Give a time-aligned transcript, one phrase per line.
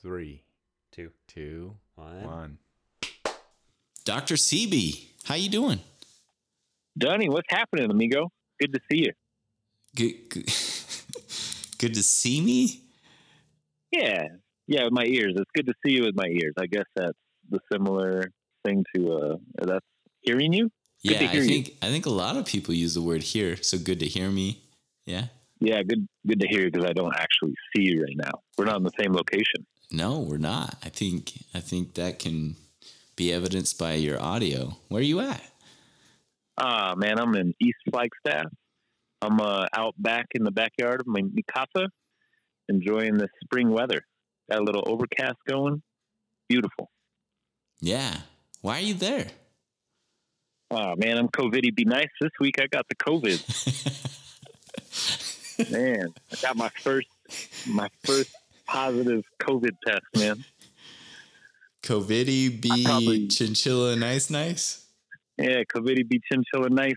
[0.00, 0.42] Three,
[0.92, 1.10] Two.
[1.26, 2.22] two, One.
[2.22, 2.58] one.
[4.04, 4.34] Dr.
[4.34, 5.80] CB, how you doing?
[6.96, 8.30] Donnie, what's happening, amigo?
[8.60, 9.12] Good to see you.
[9.96, 10.44] Good, good,
[11.78, 12.82] good to see me.
[13.90, 14.28] Yeah,
[14.66, 15.34] yeah, with my ears.
[15.36, 16.54] It's good to see you with my ears.
[16.58, 17.18] I guess that's
[17.50, 18.30] the similar
[18.64, 19.84] thing to uh, that's
[20.20, 20.70] hearing you.
[21.04, 21.48] Good yeah, to I hear you.
[21.48, 23.56] think I think a lot of people use the word hear.
[23.56, 24.62] So good to hear me.
[25.04, 25.26] Yeah.
[25.60, 28.42] Yeah, good, good to hear you because I don't actually see you right now.
[28.58, 29.66] We're not in the same location.
[29.90, 30.76] No, we're not.
[30.84, 32.56] I think I think that can
[33.14, 34.76] be evidenced by your audio.
[34.88, 35.42] Where are you at?
[36.58, 38.46] Ah, man, I'm in East Flagstaff.
[39.22, 41.88] I'm uh, out back in the backyard of my my casa,
[42.68, 44.02] enjoying the spring weather.
[44.50, 45.82] Got a little overcast going.
[46.48, 46.90] Beautiful.
[47.80, 48.16] Yeah.
[48.60, 49.26] Why are you there?
[50.70, 52.08] Oh man, I'm COVIDy be nice.
[52.20, 53.40] This week I got the COVID.
[55.70, 57.08] man, I got my first
[57.66, 58.34] my first
[58.66, 60.44] positive COVID test, man.
[61.82, 64.86] COVIDy be probably- chinchilla nice nice?
[65.38, 66.94] Yeah, COVIDy be chinchilla nice.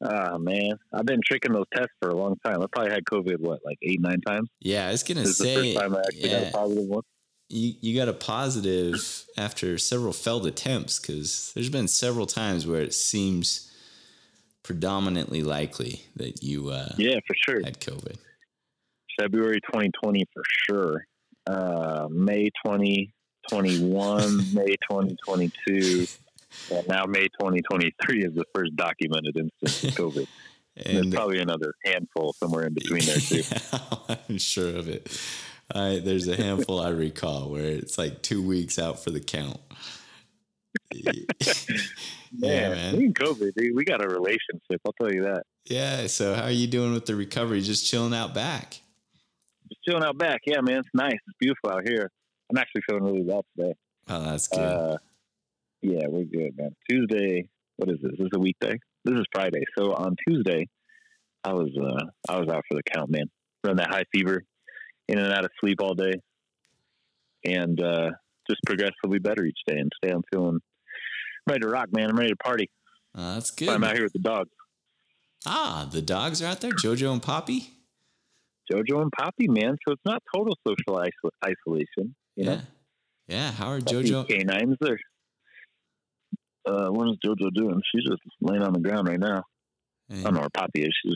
[0.00, 2.62] Ah man, I've been tricking those tests for a long time.
[2.62, 4.48] I probably had COVID what, like eight, nine times.
[4.60, 6.52] Yeah, I was gonna This is the say first time I actually got yeah, a
[6.52, 7.02] positive one.
[7.48, 12.80] you, you got a positive after several failed attempts because there's been several times where
[12.80, 13.72] it seems
[14.62, 17.60] predominantly likely that you uh, Yeah, for sure.
[17.64, 18.16] had COVID.
[19.18, 21.04] February 2020 for sure.
[21.46, 26.06] Uh, May 2021, May 2022,
[26.72, 30.26] and now May 2023 is the first documented instance of COVID.
[30.86, 33.42] And there's probably another handful somewhere in between there too.
[33.72, 35.10] Yeah, I'm sure of it.
[35.74, 39.58] I, there's a handful I recall where it's like two weeks out for the count.
[40.92, 41.24] yeah,
[42.30, 42.96] man.
[42.96, 44.80] me COVID, dude, we got a relationship.
[44.86, 45.42] I'll tell you that.
[45.64, 46.06] Yeah.
[46.06, 47.60] So how are you doing with the recovery?
[47.60, 48.80] Just chilling out back.
[49.68, 50.40] Just chilling out back.
[50.46, 51.12] Yeah, man, it's nice.
[51.12, 52.10] It's beautiful out here.
[52.50, 53.74] I'm actually feeling really well today.
[54.08, 54.58] Oh, that's good.
[54.58, 54.96] Uh,
[55.82, 56.74] yeah, we're good, man.
[56.88, 58.12] Tuesday, what is this?
[58.12, 58.78] This is a weekday.
[59.04, 59.62] This is Friday.
[59.76, 60.66] So on Tuesday,
[61.44, 63.26] I was uh, I was out for the count, man.
[63.64, 64.42] Run that high fever,
[65.08, 66.14] in and out of sleep all day,
[67.44, 68.10] and uh,
[68.48, 69.78] just progressively better each day.
[69.78, 70.60] And today I'm feeling
[71.46, 72.10] ready to rock, man.
[72.10, 72.70] I'm ready to party.
[73.14, 73.68] Oh, that's good.
[73.68, 74.50] I'm out here with the dogs,
[75.46, 76.72] Ah, the dogs are out there.
[76.72, 77.70] Jojo and Poppy.
[78.72, 79.76] Jojo and Poppy, man.
[79.86, 82.14] So it's not total social isol- isolation.
[82.36, 82.60] You know, yeah.
[83.28, 83.50] Yeah.
[83.52, 84.26] How are these Jojo?
[84.28, 84.98] canines there.
[86.66, 87.80] Uh, what is Jojo doing?
[87.92, 89.42] She's just laying on the ground right now.
[90.10, 90.94] I don't know where Poppy is.
[91.02, 91.14] She's,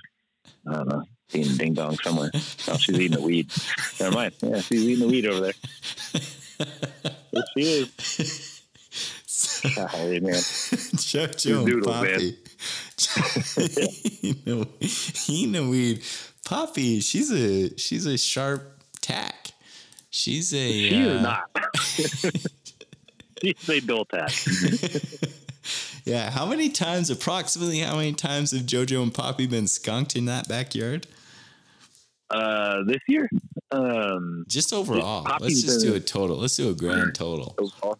[0.68, 1.02] I don't know,
[1.32, 2.30] eating ding dong somewhere.
[2.34, 3.50] Oh, she's eating the weed.
[4.00, 4.34] Never mind.
[4.42, 5.52] Yeah, she's eating the weed over there.
[7.32, 8.58] There she is.
[9.64, 10.34] Man.
[10.34, 12.36] Jojo and Doodles, Poppy.
[14.22, 14.66] you know,
[15.28, 16.02] eating the weed.
[16.44, 19.52] Poppy, she's a she's a sharp tack.
[20.10, 21.50] She's a She uh, is not.
[23.42, 24.32] she's a dull tack.
[26.04, 30.24] Yeah, how many times, approximately, how many times have JoJo and Poppy been skunked in
[30.24, 31.06] that backyard?
[32.28, 33.30] Uh, this year,
[33.70, 35.24] um, Just overall.
[35.38, 36.38] Let's just do a total.
[36.38, 37.54] Let's do a grand total.
[37.80, 37.98] so.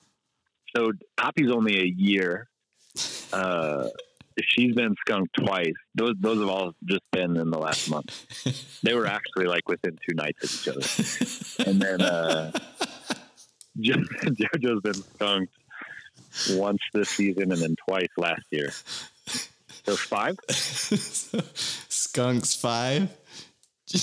[0.74, 2.48] So Poppy's only a year.
[3.32, 3.88] Uh,
[4.42, 5.74] she's been skunked twice.
[5.94, 8.26] Those those have all just been in the last month.
[8.84, 11.70] They were actually like within two nights of each other.
[11.70, 12.50] And then uh,
[13.80, 15.52] Jo- JoJo's been skunked
[16.50, 18.70] once this season and then twice last year.
[19.84, 20.36] So five.
[20.48, 23.10] Skunks five.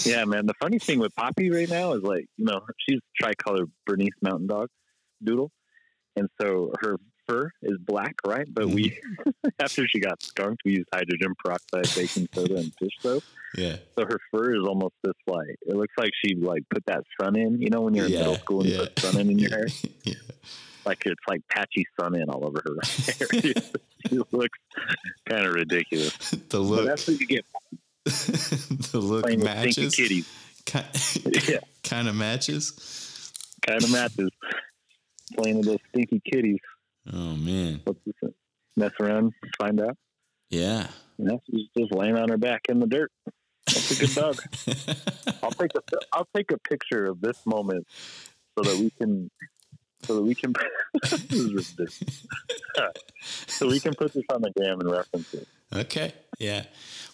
[0.06, 0.46] Yeah, man.
[0.46, 4.48] The funny thing with Poppy right now is like, you know, she's tricolor Bernese Mountain
[4.48, 4.70] Dog
[5.24, 5.52] Doodle,
[6.16, 6.98] and so her
[7.30, 8.48] fur is black, right?
[8.52, 8.90] But we,
[9.26, 9.34] mm.
[9.60, 13.24] after she got skunked, we used hydrogen peroxide, baking soda, and fish soap.
[13.56, 13.78] Yeah.
[13.98, 17.36] So her fur is almost this like it looks like she like put that sun
[17.36, 17.62] in.
[17.62, 19.50] You know, when you're in Yeah, middle school and you put sun in in your
[19.52, 19.68] hair,
[20.04, 20.14] yeah.
[20.86, 23.28] like it's like patchy sun in all over her hair.
[23.42, 24.60] she looks
[25.28, 26.16] kind of ridiculous.
[26.50, 27.46] The look, that's what you get
[28.06, 29.96] the look matches.
[29.96, 30.28] kitties.
[30.66, 30.82] Ki-
[31.52, 31.60] Yeah.
[31.84, 33.32] kind of matches.
[33.66, 34.30] Kind of matches.
[35.36, 36.60] Playing with those stinky kitties.
[37.12, 37.82] Oh man.
[37.84, 38.32] What's this?
[38.76, 39.98] Mess around, find out.
[40.50, 40.88] Yeah.
[41.18, 43.12] Know, she's just laying on her back in the dirt.
[43.66, 44.38] That's a good dog.
[45.44, 45.82] I'll take a
[46.14, 47.88] I'll take a picture of this moment
[48.58, 49.30] so that we can
[50.04, 50.54] so that we can
[51.02, 52.26] this is ridiculous.
[53.48, 55.48] so we can put this on the gram and reference it.
[55.74, 56.14] Okay.
[56.40, 56.64] Yeah.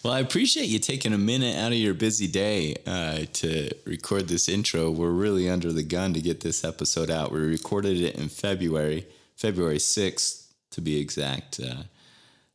[0.02, 4.28] Well, I appreciate you taking a minute out of your busy day uh, to record
[4.28, 4.90] this intro.
[4.90, 7.32] We're really under the gun to get this episode out.
[7.32, 11.60] We recorded it in February, February 6th to be exact.
[11.60, 11.84] Uh,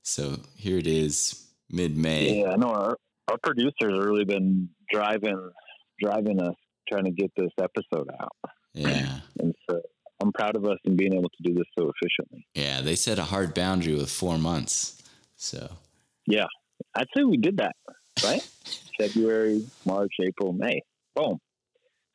[0.03, 2.41] so here it is, mid May.
[2.41, 2.97] Yeah, I know our
[3.27, 5.51] our producers have really been driving
[5.99, 6.55] driving us
[6.89, 8.35] trying to get this episode out.
[8.73, 9.19] Yeah.
[9.39, 9.81] And so
[10.21, 12.47] I'm proud of us in being able to do this so efficiently.
[12.55, 15.01] Yeah, they set a hard boundary with four months.
[15.35, 15.69] So
[16.27, 16.45] Yeah,
[16.95, 17.75] I'd say we did that,
[18.23, 18.41] right?
[18.99, 20.81] February, March, April, May.
[21.15, 21.39] Boom.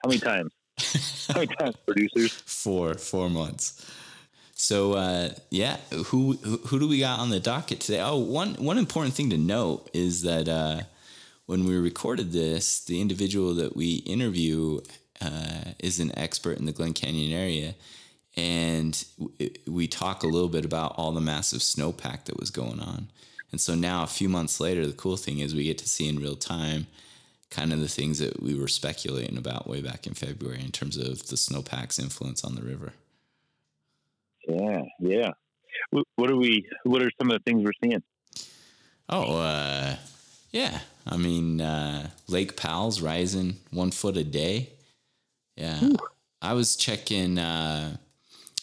[0.03, 0.53] How many times?
[1.29, 2.33] How many times, producers?
[2.33, 3.91] four four months.
[4.59, 8.01] So uh, yeah, who, who who do we got on the docket today?
[8.01, 10.81] Oh, one one important thing to note is that uh,
[11.45, 14.81] when we recorded this, the individual that we interview
[15.21, 17.75] uh, is an expert in the Glen Canyon area,
[18.35, 19.05] and
[19.67, 23.09] we talk a little bit about all the massive snowpack that was going on.
[23.53, 26.09] And so now, a few months later, the cool thing is we get to see
[26.09, 26.87] in real time
[27.51, 30.97] kind of the things that we were speculating about way back in February in terms
[30.97, 32.95] of the snowpack's influence on the river.
[34.47, 35.31] Yeah, yeah.
[35.91, 36.67] What, are we?
[36.85, 38.03] What are some of the things we're seeing?
[39.09, 39.97] Oh, uh,
[40.51, 40.81] yeah.
[41.07, 44.71] I mean, uh, Lake Powell's rising one foot a day.
[45.57, 45.91] Yeah.
[46.43, 47.39] I was checking.
[47.39, 47.97] Uh,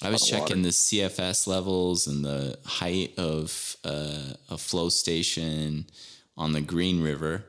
[0.01, 5.85] I was checking the CFS levels and the height of uh, a flow station
[6.35, 7.45] on the Green River,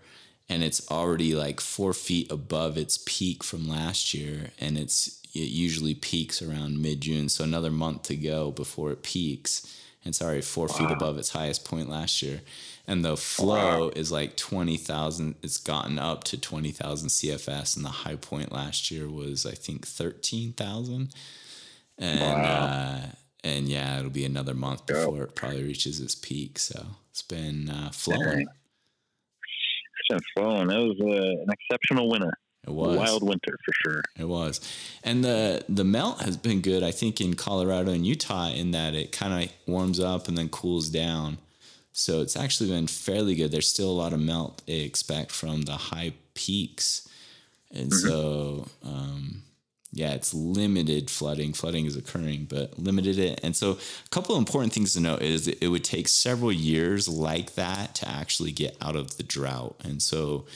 [0.48, 5.50] and it's already like four feet above its peak from last year, and it's it
[5.50, 9.80] usually peaks around mid June, so another month to go before it peaks.
[10.04, 12.42] And it's already four feet above its highest point last year,
[12.86, 15.36] and the flow is like twenty thousand.
[15.42, 19.52] It's gotten up to twenty thousand CFS, and the high point last year was I
[19.52, 21.14] think thirteen thousand
[21.98, 23.00] and uh,
[23.42, 26.58] and yeah, it'll be another month before it probably reaches its peak.
[26.58, 28.46] So it's been uh, flowing.
[30.00, 30.70] It's been flowing.
[30.70, 32.32] It was uh, an exceptional winter.
[32.66, 34.02] It was Wild winter for sure.
[34.18, 34.60] It was,
[35.02, 36.82] and the the melt has been good.
[36.82, 40.48] I think in Colorado and Utah, in that it kind of warms up and then
[40.48, 41.38] cools down.
[41.92, 43.52] So it's actually been fairly good.
[43.52, 47.06] There's still a lot of melt they expect from the high peaks,
[47.70, 49.42] and so um,
[49.94, 51.52] yeah, it's limited flooding.
[51.52, 53.38] Flooding is occurring, but limited it.
[53.44, 57.08] And so a couple of important things to note is it would take several years
[57.08, 59.76] like that to actually get out of the drought.
[59.84, 60.46] And so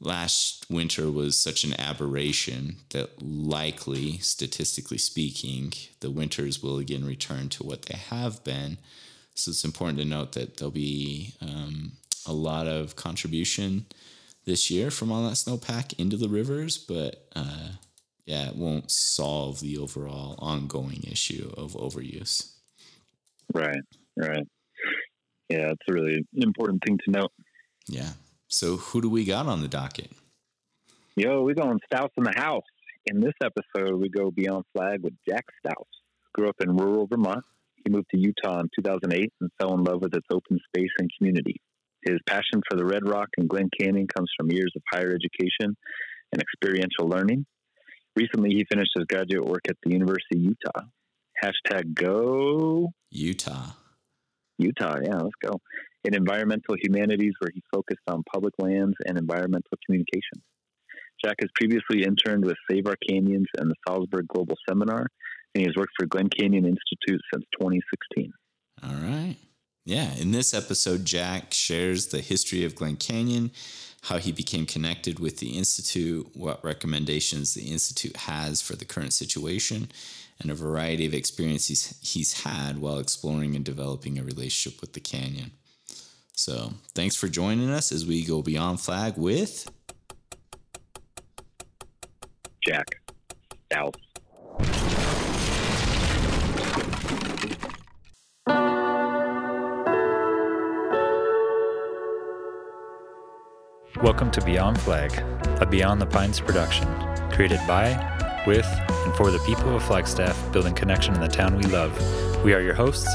[0.00, 7.48] last winter was such an aberration that likely, statistically speaking, the winters will again return
[7.50, 8.78] to what they have been.
[9.34, 11.92] So it's important to note that there'll be um,
[12.26, 13.86] a lot of contribution
[14.44, 17.70] this year from all that snowpack into the rivers, but uh,
[18.26, 22.52] yeah, it won't solve the overall ongoing issue of overuse.
[23.52, 23.82] Right,
[24.16, 24.46] right.
[25.48, 27.32] Yeah, it's a really important thing to note.
[27.88, 28.10] Yeah.
[28.48, 30.10] So who do we got on the docket?
[31.16, 32.62] Yo, we're going Stauss in the house.
[33.06, 35.86] In this episode, we go beyond flag with Jack Stauss.
[36.34, 37.44] Grew up in rural Vermont.
[37.84, 41.10] He moved to Utah in 2008 and fell in love with its open space and
[41.16, 41.60] community.
[42.04, 45.76] His passion for the Red Rock and Glen Canyon comes from years of higher education
[46.32, 47.46] and experiential learning.
[48.14, 50.86] Recently, he finished his graduate work at the University of Utah.
[51.42, 53.72] Hashtag go Utah.
[54.58, 55.60] Utah, yeah, let's go.
[56.06, 60.40] In environmental humanities, where he focused on public lands and environmental communication.
[61.24, 65.08] Jack has previously interned with Save Our Canyons and the Salzburg Global Seminar,
[65.52, 68.32] and he has worked for Glen Canyon Institute since 2016.
[68.84, 69.36] All right.
[69.84, 70.14] Yeah.
[70.14, 73.50] In this episode, Jack shares the history of Glen Canyon,
[74.02, 79.12] how he became connected with the Institute, what recommendations the Institute has for the current
[79.12, 79.88] situation,
[80.40, 85.00] and a variety of experiences he's had while exploring and developing a relationship with the
[85.00, 85.50] canyon.
[86.38, 89.70] So, thanks for joining us as we go beyond flag with
[92.62, 93.00] Jack
[93.72, 93.94] Stauss.
[104.02, 105.18] Welcome to Beyond Flag,
[105.62, 106.86] a Beyond the Pines production,
[107.30, 107.88] created by,
[108.46, 111.96] with, and for the people of Flagstaff, building connection in the town we love.
[112.44, 113.08] We are your hosts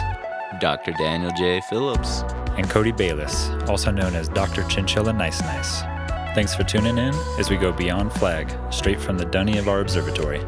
[0.60, 0.92] Dr.
[0.94, 1.62] Daniel J.
[1.70, 2.24] Phillips.
[2.58, 4.64] And Cody Bayles, also known as Dr.
[4.64, 5.82] Chinchilla Nice Nice.
[6.34, 9.82] Thanks for tuning in as we go beyond flag, straight from the dunny of our
[9.82, 10.40] observatory.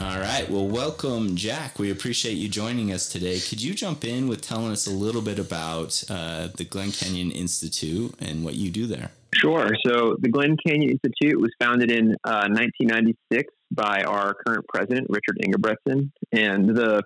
[0.00, 0.46] All right.
[0.48, 1.78] Well, welcome, Jack.
[1.78, 3.40] We appreciate you joining us today.
[3.40, 7.30] Could you jump in with telling us a little bit about uh, the Glen Canyon
[7.30, 9.10] Institute and what you do there?
[9.34, 9.70] Sure.
[9.84, 15.38] So the Glen Canyon Institute was founded in uh, 1996 by our current president, Richard
[15.44, 16.10] Ingebretsen.
[16.32, 17.02] And the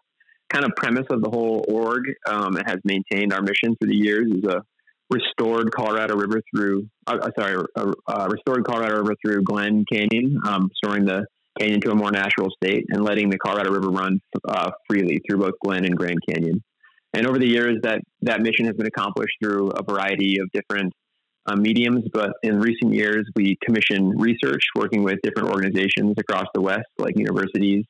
[0.52, 4.30] kind of premise of the whole org, um, has maintained our mission through the years,
[4.30, 4.62] is a
[5.10, 10.38] restored Colorado River through, uh, uh, sorry, a, a restored Colorado River through Glen Canyon,
[10.46, 11.26] um, restoring the
[11.58, 15.38] canyon to a more natural state and letting the Colorado River run uh, freely through
[15.38, 16.62] both Glen and Grand Canyon.
[17.12, 20.92] And over the years, that that mission has been accomplished through a variety of different
[21.46, 26.60] uh, mediums, but in recent years, we commission research working with different organizations across the
[26.60, 27.84] West, like universities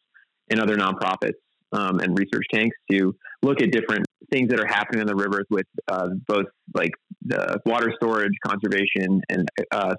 [0.51, 1.35] and other nonprofits
[1.73, 5.47] um, and research tanks, to look at different things that are happening on the rivers
[5.51, 6.91] with uh, both like
[7.25, 9.95] the water storage, conservation, and uh,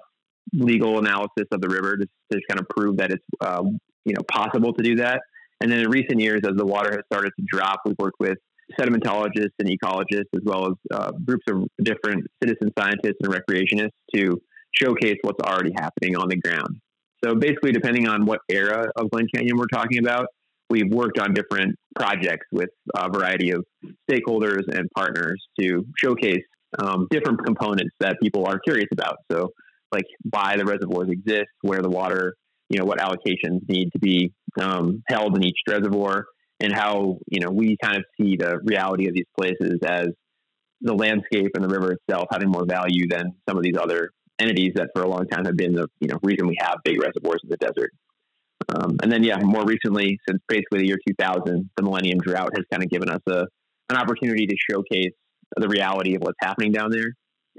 [0.52, 3.62] legal analysis of the river to, to kind of prove that it's uh,
[4.04, 5.20] you know possible to do that.
[5.60, 8.38] And then in recent years, as the water has started to drop, we've worked with
[8.78, 14.40] sedimentologists and ecologists, as well as uh, groups of different citizen scientists and recreationists to
[14.72, 16.80] showcase what's already happening on the ground.
[17.24, 20.26] So basically, depending on what era of Glen Canyon we're talking about,
[20.68, 23.64] we've worked on different projects with a variety of
[24.10, 26.42] stakeholders and partners to showcase
[26.78, 29.16] um, different components that people are curious about.
[29.30, 29.50] So,
[29.92, 32.34] like why the reservoirs exist, where the water,
[32.68, 36.26] you know, what allocations need to be um, held in each reservoir,
[36.60, 40.08] and how you know we kind of see the reality of these places as
[40.80, 44.72] the landscape and the river itself having more value than some of these other entities
[44.74, 47.40] that for a long time have been the you know reason we have big reservoirs
[47.42, 47.90] in the desert.
[48.74, 52.64] Um, and then, yeah, more recently, since basically the year 2000, the Millennium Drought has
[52.70, 53.46] kind of given us a
[53.88, 55.12] an opportunity to showcase
[55.56, 57.12] the reality of what's happening down there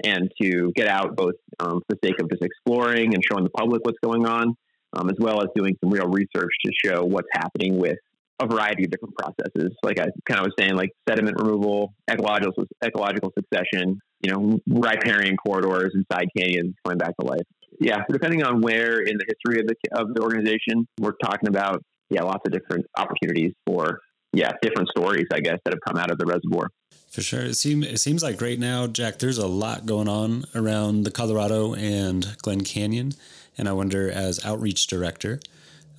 [0.04, 3.50] and to get out both um, for the sake of just exploring and showing the
[3.50, 4.54] public what's going on,
[4.92, 7.96] um, as well as doing some real research to show what's happening with
[8.40, 9.72] a variety of different processes.
[9.82, 15.36] Like I kind of was saying, like sediment removal, ecological ecological succession, you know, riparian
[15.36, 17.46] corridors inside canyons coming back to life
[17.80, 21.82] yeah, depending on where in the history of the of the organization, we're talking about
[22.10, 24.00] yeah, lots of different opportunities for
[24.32, 26.70] yeah, different stories, I guess, that have come out of the reservoir.
[27.10, 29.18] For sure, it seems it seems like right now, Jack.
[29.18, 33.12] There's a lot going on around the Colorado and Glen Canyon,
[33.56, 35.40] and I wonder, as outreach director,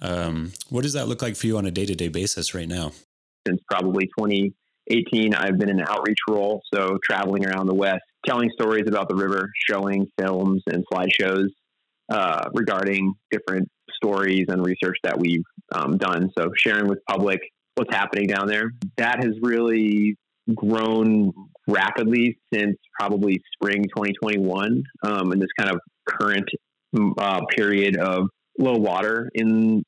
[0.01, 2.67] um, what does that look like for you on a day to day basis right
[2.67, 2.91] now?
[3.47, 8.49] Since probably 2018, I've been in an outreach role, so traveling around the West, telling
[8.51, 11.47] stories about the river, showing films and slideshows
[12.09, 16.29] uh, regarding different stories and research that we've um, done.
[16.37, 17.39] So sharing with public
[17.75, 18.71] what's happening down there.
[18.97, 20.17] That has really
[20.53, 21.31] grown
[21.67, 26.49] rapidly since probably spring 2021 um, in this kind of current
[27.17, 28.27] uh, period of
[28.57, 29.83] low water in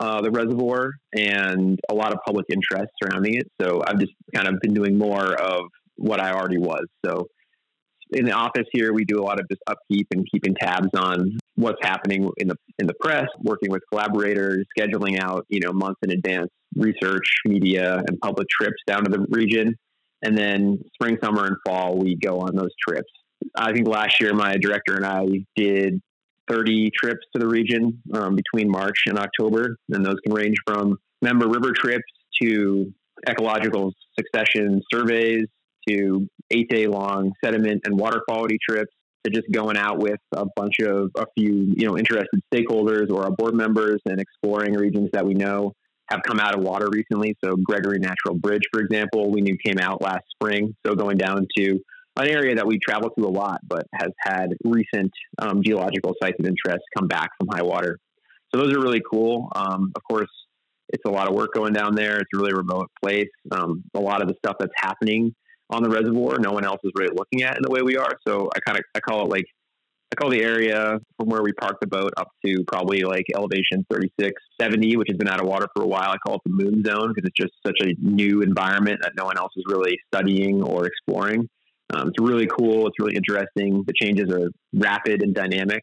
[0.00, 3.50] uh, the reservoir and a lot of public interest surrounding it.
[3.60, 5.64] So I've just kind of been doing more of
[5.96, 6.84] what I already was.
[7.04, 7.28] So
[8.12, 11.38] in the office here, we do a lot of just upkeep and keeping tabs on
[11.56, 15.98] what's happening in the in the press, working with collaborators, scheduling out you know months
[16.02, 19.74] in advance research, media, and public trips down to the region.
[20.22, 23.10] And then spring, summer, and fall, we go on those trips.
[23.54, 26.00] I think last year, my director and I did
[26.48, 30.96] 30 trips to the region um, between March and October, and those can range from
[31.22, 32.04] member river trips
[32.40, 32.92] to
[33.28, 35.46] ecological succession surveys
[35.88, 38.92] to eight day long sediment and water quality trips
[39.24, 43.24] to just going out with a bunch of a few you know interested stakeholders or
[43.24, 45.72] our board members and exploring regions that we know
[46.08, 47.36] have come out of water recently.
[47.44, 50.74] So Gregory Natural Bridge, for example, we knew came out last spring.
[50.86, 51.80] So going down to
[52.16, 56.36] an area that we travel to a lot, but has had recent um, geological sites
[56.38, 57.98] of interest come back from high water.
[58.54, 59.50] So those are really cool.
[59.54, 60.30] Um, of course,
[60.88, 62.18] it's a lot of work going down there.
[62.18, 63.28] It's a really remote place.
[63.50, 65.34] Um, a lot of the stuff that's happening
[65.70, 66.38] on the reservoir.
[66.38, 68.18] No one else is really looking at in the way we are.
[68.26, 69.46] So I kind of I call it like
[70.12, 73.84] I call the area from where we park the boat up to probably like elevation
[73.90, 76.10] 36, 70, which has been out of water for a while.
[76.10, 79.24] I call it the moon zone because it's just such a new environment that no
[79.24, 81.48] one else is really studying or exploring.
[81.94, 82.86] Um, it's really cool.
[82.86, 83.84] It's really interesting.
[83.86, 85.82] The changes are rapid and dynamic.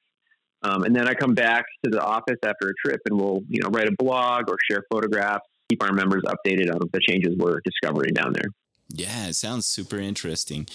[0.61, 3.61] Um, and then I come back to the office after a trip and we'll, you
[3.61, 7.59] know, write a blog or share photographs, keep our members updated on the changes we're
[7.65, 8.49] discovering down there.
[8.89, 10.67] Yeah, it sounds super interesting.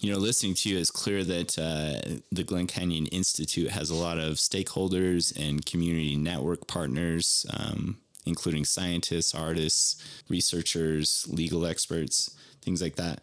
[0.00, 3.94] You know, listening to you, it's clear that uh, the Glen Canyon Institute has a
[3.94, 12.82] lot of stakeholders and community network partners, um, including scientists, artists, researchers, legal experts, things
[12.82, 13.20] like that.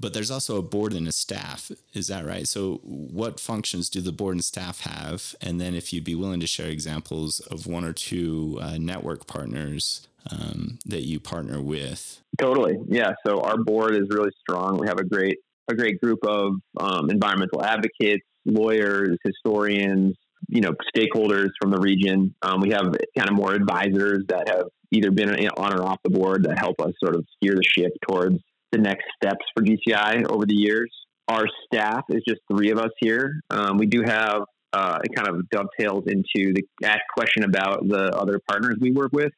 [0.00, 1.70] But there's also a board and a staff.
[1.92, 2.48] Is that right?
[2.48, 5.34] So, what functions do the board and staff have?
[5.40, 9.26] And then, if you'd be willing to share examples of one or two uh, network
[9.26, 12.20] partners um, that you partner with.
[12.38, 13.12] Totally, yeah.
[13.26, 14.78] So our board is really strong.
[14.78, 15.38] We have a great
[15.68, 20.16] a great group of um, environmental advocates, lawyers, historians,
[20.48, 22.34] you know, stakeholders from the region.
[22.42, 26.10] Um, we have kind of more advisors that have either been on or off the
[26.10, 28.38] board that help us sort of steer the ship towards
[28.72, 30.90] the next steps for GCI over the years.
[31.28, 33.40] Our staff is just three of us here.
[33.50, 38.16] Um, we do have uh, it kind of dovetails into the ask question about the
[38.16, 39.32] other partners we work with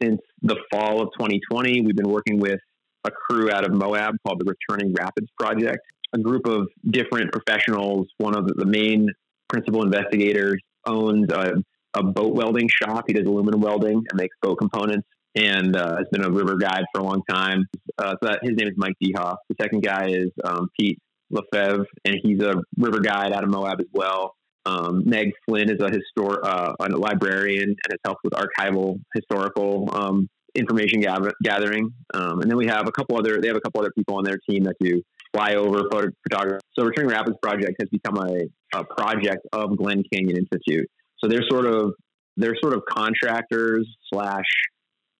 [0.00, 1.80] since the fall of 2020.
[1.80, 2.60] We've been working with
[3.04, 5.78] a crew out of Moab called the Returning Rapids Project.
[6.14, 8.06] a group of different professionals.
[8.18, 9.08] One of the main
[9.48, 11.54] principal investigators owns a,
[11.94, 13.04] a boat welding shop.
[13.06, 16.84] He does aluminum welding and makes boat components and uh, has been a river guide
[16.92, 17.66] for a long time.
[17.98, 19.36] Uh, so that, his name is Mike Dehoff.
[19.48, 20.98] The second guy is um, Pete
[21.30, 24.34] Lefebvre, and he's a river guide out of Moab as well.
[24.64, 29.88] Um, Meg Flynn is a histor- uh, a librarian and has helped with archival historical
[29.92, 31.92] um, information gather- gathering.
[32.14, 34.24] Um, and then we have a couple other they have a couple other people on
[34.24, 35.02] their team that do
[35.34, 36.60] flyover photo- photography.
[36.76, 40.88] So Returning Rapids Project has become a, a project of Glen Canyon Institute.
[41.18, 41.92] So they're sort of
[42.36, 44.44] they're sort of contractors slash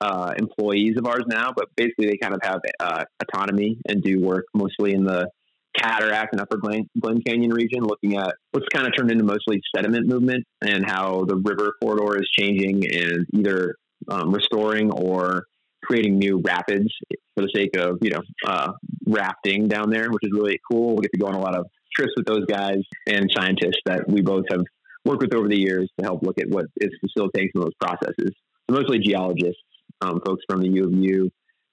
[0.01, 4.21] uh, employees of ours now, but basically they kind of have uh, autonomy and do
[4.21, 5.29] work mostly in the
[5.77, 9.61] cataract and upper Glen, Glen Canyon region, looking at what's kind of turned into mostly
[9.75, 13.77] sediment movement and how the river corridor is changing and either
[14.09, 15.45] um, restoring or
[15.83, 16.89] creating new rapids
[17.35, 18.73] for the sake of you know uh,
[19.07, 20.97] rafting down there, which is really cool.
[20.97, 24.09] We get to go on a lot of trips with those guys and scientists that
[24.09, 24.63] we both have
[25.05, 27.75] worked with over the years to help look at what is facilitating some of those
[27.81, 28.35] processes.
[28.69, 29.63] So mostly geologists,
[30.01, 31.31] um, folks from the U of U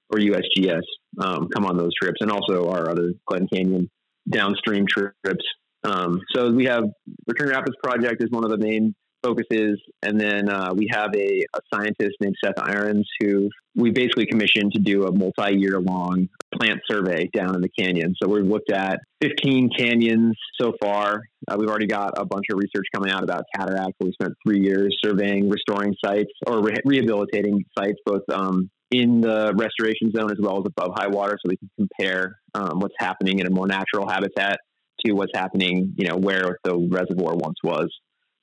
[0.09, 0.83] or USGS
[1.19, 3.89] um, come on those trips, and also our other Glen Canyon
[4.29, 5.45] downstream trips.
[5.83, 6.85] Um, so we have
[7.27, 11.45] Return Rapids Project is one of the main focuses, and then uh, we have a,
[11.53, 16.27] a, scientist named Seth Arens who we basically commissioned to do a multi-year long
[16.59, 18.13] plant survey down in the canyon.
[18.21, 21.23] So we've looked at 15 canyons so far.
[21.49, 23.93] Uh, we've already got a bunch of research coming out about cataract.
[23.99, 29.53] We spent three years surveying, restoring sites or re- rehabilitating sites, both um, in the
[29.55, 33.39] restoration zone as well as above high water, so we can compare um, what's happening
[33.39, 34.59] in a more natural habitat
[35.05, 37.89] to what's happening, you know, where the reservoir once was.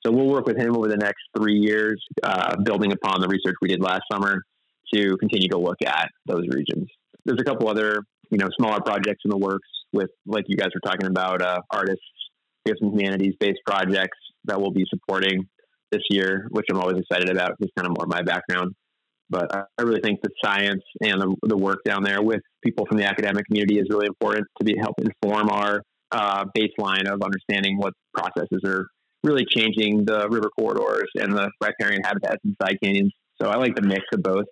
[0.05, 3.55] So we'll work with him over the next three years, uh, building upon the research
[3.61, 4.43] we did last summer
[4.93, 6.87] to continue to look at those regions.
[7.25, 10.69] There's a couple other, you know, smaller projects in the works with, like you guys
[10.73, 12.01] were talking about, uh, artists.
[12.65, 15.47] We have some humanities-based projects that we'll be supporting
[15.91, 17.53] this year, which I'm always excited about.
[17.59, 18.73] It's kind of more my background.
[19.29, 22.97] But I really think that science and the, the work down there with people from
[22.97, 25.81] the academic community is really important to be help inform our
[26.11, 28.87] uh, baseline of understanding what processes are
[29.23, 33.13] really changing the river corridors and the riparian habitats and side canyons.
[33.41, 34.45] So I like the mix of both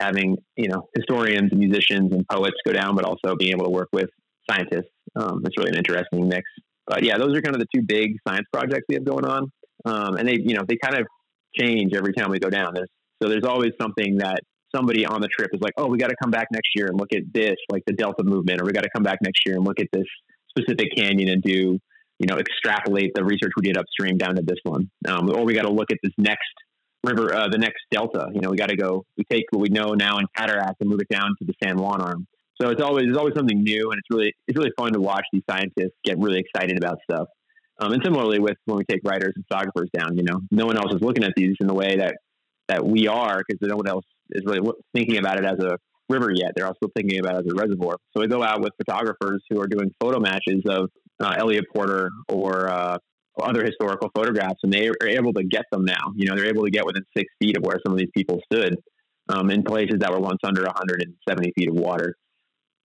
[0.00, 3.70] having, you know, historians and musicians and poets go down, but also being able to
[3.70, 4.08] work with
[4.50, 4.90] scientists.
[5.16, 6.42] Um, it's really an interesting mix.
[6.86, 9.50] But yeah, those are kind of the two big science projects we have going on.
[9.84, 11.06] Um, and they, you know, they kind of
[11.58, 12.72] change every time we go down.
[12.74, 12.88] There's,
[13.22, 14.40] so there's always something that
[14.74, 16.98] somebody on the trip is like, oh, we got to come back next year and
[16.98, 19.56] look at this, like the Delta movement, or we got to come back next year
[19.56, 20.06] and look at this
[20.50, 21.78] specific canyon and do
[22.20, 24.90] you know, extrapolate the research we did upstream down to this one.
[25.08, 26.52] Um, or we got to look at this next
[27.04, 28.28] river, uh, the next delta.
[28.32, 29.04] You know, we got to go.
[29.16, 31.78] We take what we know now in cataract and move it down to the San
[31.78, 32.26] Juan arm.
[32.60, 35.24] So it's always there's always something new, and it's really it's really fun to watch
[35.32, 37.28] these scientists get really excited about stuff.
[37.78, 40.76] Um, and similarly with when we take writers and photographers down, you know, no one
[40.76, 42.16] else is looking at these in the way that
[42.68, 44.60] that we are because no one else is really
[44.94, 45.78] thinking about it as a
[46.10, 46.52] river yet.
[46.54, 47.96] They're also thinking about it as a reservoir.
[48.12, 52.10] So we go out with photographers who are doing photo matches of uh, Eliot Porter
[52.28, 52.98] or uh,
[53.38, 56.12] other historical photographs, and they are able to get them now.
[56.14, 58.40] You know, they're able to get within six feet of where some of these people
[58.52, 58.76] stood
[59.28, 62.14] um, in places that were once under 170 feet of water.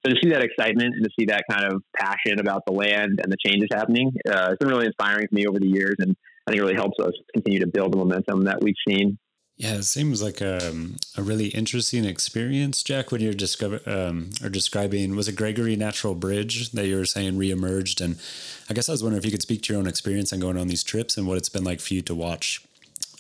[0.06, 3.20] So to see that excitement and to see that kind of passion about the land
[3.24, 6.16] and the changes happening, uh, it's been really inspiring for me over the years, and
[6.46, 9.18] I think it really helps us continue to build the momentum that we've seen
[9.58, 13.12] yeah, it seems like a, um, a really interesting experience, Jack.
[13.12, 17.36] When you're discover um, or describing, was it Gregory Natural Bridge that you were saying
[17.36, 18.04] reemerged?
[18.04, 18.20] And
[18.70, 20.58] I guess I was wondering if you could speak to your own experience and going
[20.58, 22.66] on these trips and what it's been like for you to watch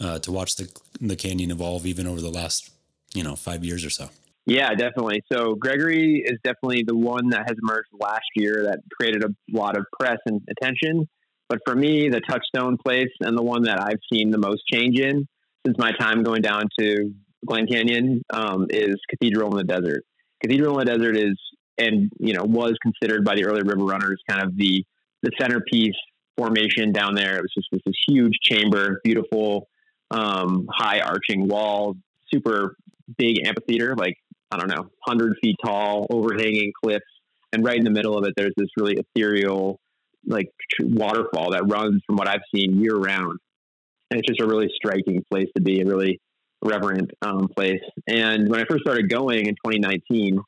[0.02, 0.70] uh, to watch the
[1.00, 2.70] the canyon evolve even over the last
[3.14, 4.10] you know five years or so.
[4.46, 5.24] Yeah, definitely.
[5.32, 9.78] So Gregory is definitely the one that has emerged last year that created a lot
[9.78, 11.08] of press and attention.
[11.48, 15.00] But for me, the touchstone place and the one that I've seen the most change
[15.00, 15.28] in
[15.66, 17.12] since my time going down to
[17.46, 20.04] Glen Canyon um, is Cathedral in the Desert.
[20.42, 21.38] Cathedral in the Desert is
[21.78, 24.84] and you know was considered by the early river runners kind of the
[25.22, 25.96] the centerpiece
[26.38, 27.38] formation down there.
[27.38, 29.68] It was just this, this huge chamber, beautiful,
[30.12, 31.96] um, high arching walls,
[32.32, 32.76] super
[33.18, 34.18] big amphitheater, like
[34.52, 37.06] I don't know, hundred feet tall, overhanging cliffs,
[37.52, 39.80] and right in the middle of it, there's this really ethereal
[40.28, 40.50] like
[40.80, 43.40] waterfall that runs from what I've seen year round
[44.10, 46.20] and it's just a really striking place to be, a really
[46.64, 47.82] reverent um, place.
[48.08, 50.40] And when I first started going in 2019,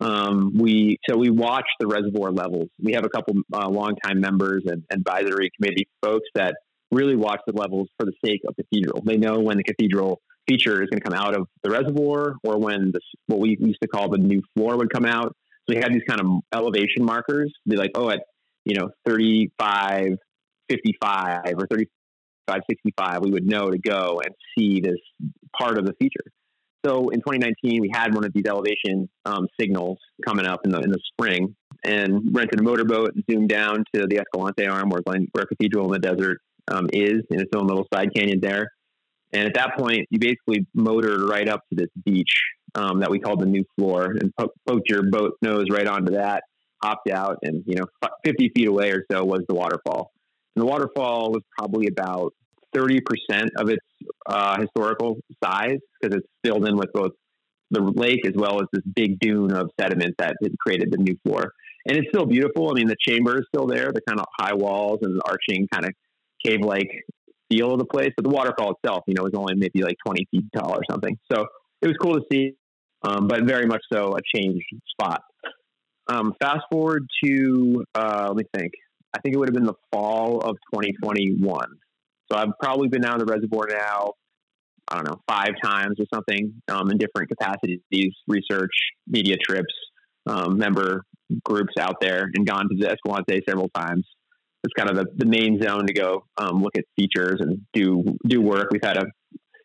[0.00, 2.68] um, we so we watch the reservoir levels.
[2.82, 6.56] We have a couple uh, longtime members and advisory committee folks that
[6.90, 9.02] really watch the levels for the sake of cathedral.
[9.04, 12.58] They know when the cathedral feature is going to come out of the reservoir or
[12.58, 15.34] when the, what we used to call the new floor would come out.
[15.66, 17.52] So we have these kind of elevation markers.
[17.66, 18.20] Be like, oh, at
[18.64, 20.16] you know, 35,
[20.68, 21.86] 55 or 35,
[22.48, 24.98] 65, we would know to go and see this
[25.58, 26.24] part of the feature.
[26.84, 30.80] So in 2019, we had one of these elevation um, signals coming up in the
[30.80, 35.00] in the spring, and rented a motorboat and zoomed down to the Escalante Arm, where
[35.00, 38.70] Glen, where Cathedral in the Desert um, is, in its own little side canyon there.
[39.32, 42.30] And at that point, you basically motored right up to this beach
[42.74, 46.12] um, that we called the new floor, and po- poked your boat nose right onto
[46.12, 46.42] that,
[46.82, 47.86] hopped out, and you know,
[48.24, 50.12] 50 feet away or so was the waterfall.
[50.54, 52.32] And the waterfall was probably about
[52.74, 53.00] 30%
[53.56, 53.84] of its
[54.26, 57.12] uh, historical size because it's filled in with both
[57.70, 61.16] the lake as well as this big dune of sediment that had created the new
[61.24, 61.52] floor.
[61.86, 62.70] And it's still beautiful.
[62.70, 65.86] I mean, the chamber is still there, the kind of high walls and arching kind
[65.86, 65.92] of
[66.44, 66.88] cave like
[67.50, 70.26] feel of the place, but the waterfall itself, you know, is only maybe like 20
[70.30, 71.16] feet tall or something.
[71.30, 71.46] So
[71.82, 72.54] it was cool to see,
[73.02, 75.22] um, but very much so a changed spot.
[76.08, 78.72] Um, fast forward to, uh, let me think,
[79.14, 81.66] I think it would have been the fall of 2021.
[82.30, 84.12] So I've probably been down the reservoir now,
[84.88, 88.72] I don't know, five times or something um, in different capacities, these research,
[89.06, 89.72] media trips,
[90.26, 91.04] um, member
[91.44, 94.06] groups out there, and gone to the Escalante several times.
[94.64, 98.02] It's kind of the, the main zone to go um, look at features and do
[98.26, 98.68] do work.
[98.70, 99.04] We've had a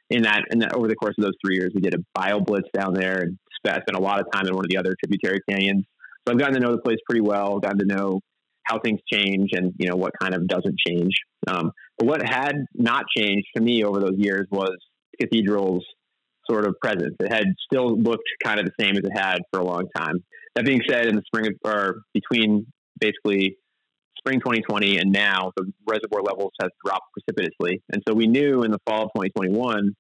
[0.09, 2.41] in that in that over the course of those three years, we did a bio
[2.41, 4.95] blitz down there and spent, spent a lot of time in one of the other
[5.01, 5.85] tributary canyons.
[6.27, 8.19] So I've gotten to know the place pretty well, gotten to know
[8.69, 11.13] how things change and you know what kind of doesn't change.
[11.47, 14.75] Um, but what had not changed to me over those years was
[15.19, 15.85] Cathedral's
[16.49, 17.15] sort of presence.
[17.19, 20.23] It had still looked kind of the same as it had for a long time.
[20.55, 22.65] That being said, in the spring of, or between
[22.99, 23.57] basically
[24.17, 27.81] spring 2020 and now, the reservoir levels have dropped precipitously.
[27.91, 29.95] And so we knew in the fall of 2021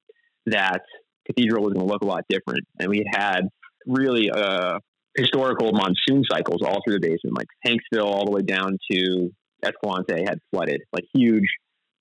[0.47, 0.81] that
[1.27, 2.65] Cathedral was going to look a lot different.
[2.79, 3.41] And we had
[3.85, 4.79] really uh,
[5.15, 9.29] historical monsoon cycles all through the basin, like Hanksville all the way down to
[9.63, 11.45] Escalante had flooded, like huge,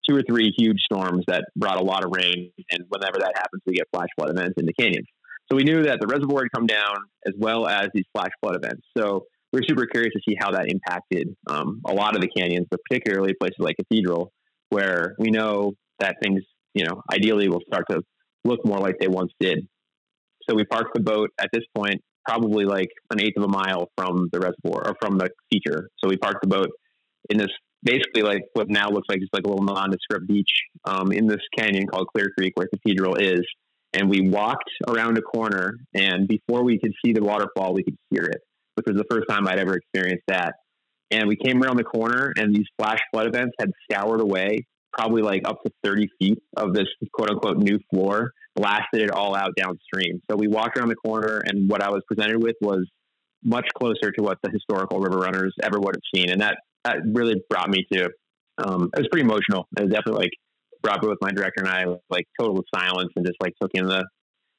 [0.09, 2.53] two or three huge storms that brought a lot of rain.
[2.71, 5.07] And whenever that happens, we get flash flood events in the canyons.
[5.51, 8.57] So we knew that the reservoir had come down as well as these flash flood
[8.57, 8.83] events.
[8.97, 12.29] So we were super curious to see how that impacted um, a lot of the
[12.29, 14.31] canyons, but particularly places like Cathedral,
[14.69, 16.43] where we know that things,
[16.75, 18.03] you know, ideally will start to
[18.45, 19.67] look more like they once did.
[20.49, 23.89] So we parked the boat at this point, probably like an eighth of a mile
[23.97, 25.89] from the reservoir or from the feature.
[25.99, 26.71] So we parked the boat
[27.31, 27.49] in this
[27.83, 30.51] basically like what now looks like just like a little nondescript beach
[30.85, 33.43] um, in this canyon called Clear Creek where Cathedral is.
[33.95, 37.97] And we walked around a corner, and before we could see the waterfall, we could
[38.11, 38.43] hear it
[38.79, 40.55] which was the first time I'd ever experienced that.
[41.11, 45.23] And we came around the corner, and these flash flood events had scoured away probably
[45.23, 49.53] like up to 30 feet of this quote unquote new floor, blasted it all out
[49.57, 50.21] downstream.
[50.31, 52.87] So we walked around the corner, and what I was presented with was
[53.45, 56.31] much closer to what the historical river runners ever would have seen.
[56.31, 58.09] And that, that really brought me to,
[58.59, 59.69] um, it was pretty emotional.
[59.77, 60.33] It was definitely like
[60.83, 63.87] brought me with my director and I, like total silence and just like took in
[63.87, 64.05] the,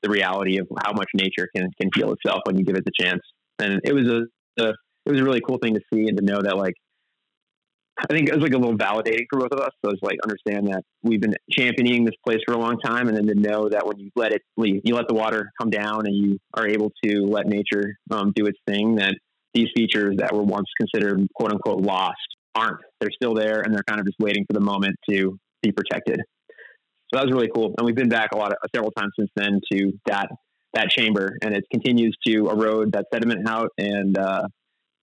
[0.02, 2.92] the reality of how much nature can, can heal itself when you give it the
[2.98, 3.22] chance
[3.60, 4.70] and it was a, a
[5.06, 6.74] it was a really cool thing to see and to know that like
[8.02, 9.72] I think it was like a little validating for both of us.
[9.84, 13.18] So it's like understand that we've been championing this place for a long time, and
[13.18, 16.06] then to know that when you let it leave, you let the water come down,
[16.06, 18.96] and you are able to let nature um, do its thing.
[18.96, 19.16] That
[19.54, 22.18] these features that were once considered quote unquote lost
[22.56, 22.80] aren't.
[23.00, 26.22] They're still there, and they're kind of just waiting for the moment to be protected.
[27.12, 29.32] So that was really cool, and we've been back a lot of several times since
[29.36, 30.30] then to that
[30.74, 33.70] that chamber, and it continues to erode that sediment out.
[33.78, 34.44] And uh,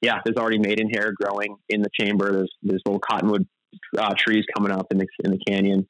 [0.01, 2.33] yeah, there's already maidenhair growing in the chamber.
[2.33, 3.47] There's there's little cottonwood
[3.99, 5.87] uh, trees coming up in the in the canyon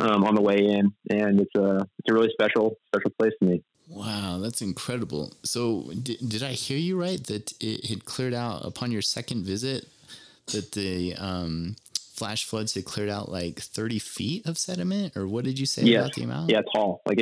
[0.00, 3.48] um, on the way in, and it's a it's a really special special place to
[3.48, 3.62] me.
[3.88, 5.34] Wow, that's incredible.
[5.42, 9.44] So, did, did I hear you right that it had cleared out upon your second
[9.44, 9.88] visit
[10.46, 15.44] that the um, flash floods had cleared out like 30 feet of sediment, or what
[15.44, 16.04] did you say yes.
[16.04, 16.50] about the amount?
[16.50, 17.02] Yeah, tall.
[17.04, 17.18] Like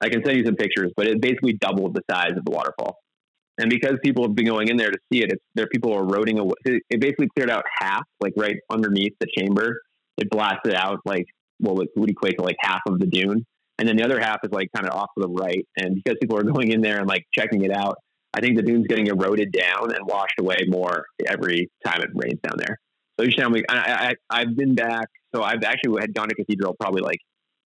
[0.00, 2.98] I can send you some pictures, but it basically doubled the size of the waterfall.
[3.58, 6.02] And because people have been going in there to see it, it's, there people are
[6.02, 6.54] eroding away.
[6.64, 9.80] It basically cleared out half, like right underneath the chamber.
[10.18, 11.26] It blasted out like
[11.58, 13.44] what would, would equate to like half of the dune,
[13.78, 15.66] and then the other half is like kind of off to the right.
[15.76, 17.96] And because people are going in there and like checking it out,
[18.32, 22.40] I think the dune's getting eroded down and washed away more every time it rains
[22.42, 22.78] down there.
[23.18, 25.06] So each time we, I, I, I've been back.
[25.34, 27.20] So I've actually had gone to Cathedral probably like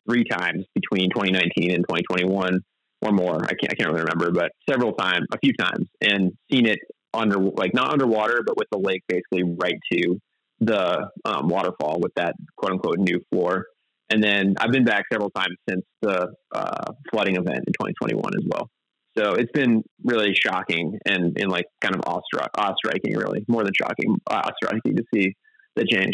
[0.10, 2.60] three times between 2019 and 2021
[3.01, 3.36] or more.
[3.43, 6.79] I can't, I can't really remember, but several times, a few times, and seen it
[7.13, 10.19] under, like not underwater, but with the lake basically right to
[10.60, 13.65] the um, waterfall with that quote unquote new floor.
[14.10, 18.45] And then I've been back several times since the uh, flooding event in 2021 as
[18.47, 18.69] well.
[19.17, 23.73] So it's been really shocking and, and like kind of awe-struck, awe-striking, really more than
[23.73, 25.33] shocking, awe-striking to see
[25.75, 26.13] the change.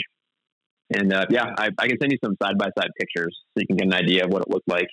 [0.95, 3.67] And uh, yeah, I, I, can send you some side by side pictures so you
[3.67, 4.87] can get an idea of what it looked like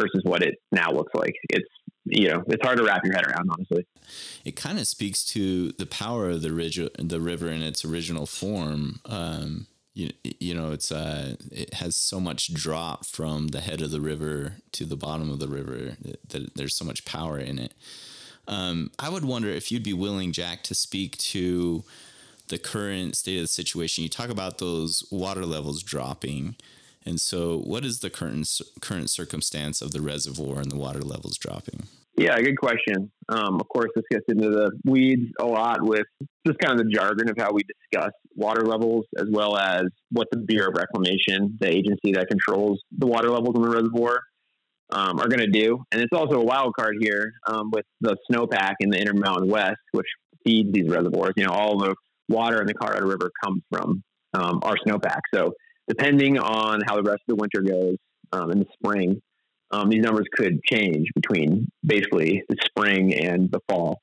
[0.00, 1.34] versus what it now looks like.
[1.50, 1.68] It's
[2.04, 3.86] you know it's hard to wrap your head around, honestly.
[4.44, 8.26] It kind of speaks to the power of the river, the river in its original
[8.26, 9.00] form.
[9.04, 13.90] Um, you, you know it's uh it has so much drop from the head of
[13.90, 15.96] the river to the bottom of the river
[16.28, 17.74] that there's so much power in it.
[18.48, 21.84] Um, I would wonder if you'd be willing, Jack, to speak to
[22.48, 24.02] the current state of the situation.
[24.02, 26.56] You talk about those water levels dropping.
[27.04, 31.38] And so, what is the current current circumstance of the reservoir and the water levels
[31.38, 31.84] dropping?
[32.16, 33.10] Yeah, good question.
[33.30, 36.06] Um, of course, this gets into the weeds a lot with
[36.46, 40.28] just kind of the jargon of how we discuss water levels, as well as what
[40.30, 44.20] the Bureau of Reclamation, the agency that controls the water levels in the reservoir,
[44.90, 45.82] um, are going to do.
[45.92, 49.80] And it's also a wild card here um, with the snowpack in the Intermountain West,
[49.92, 50.06] which
[50.44, 51.32] feeds these reservoirs.
[51.36, 51.94] You know, all the
[52.28, 54.02] water in the Colorado River comes from
[54.34, 55.20] um, our snowpack.
[55.32, 55.54] So
[55.90, 57.96] depending on how the rest of the winter goes
[58.32, 59.20] um, in the spring,
[59.72, 64.00] um, these numbers could change between basically the spring and the fall.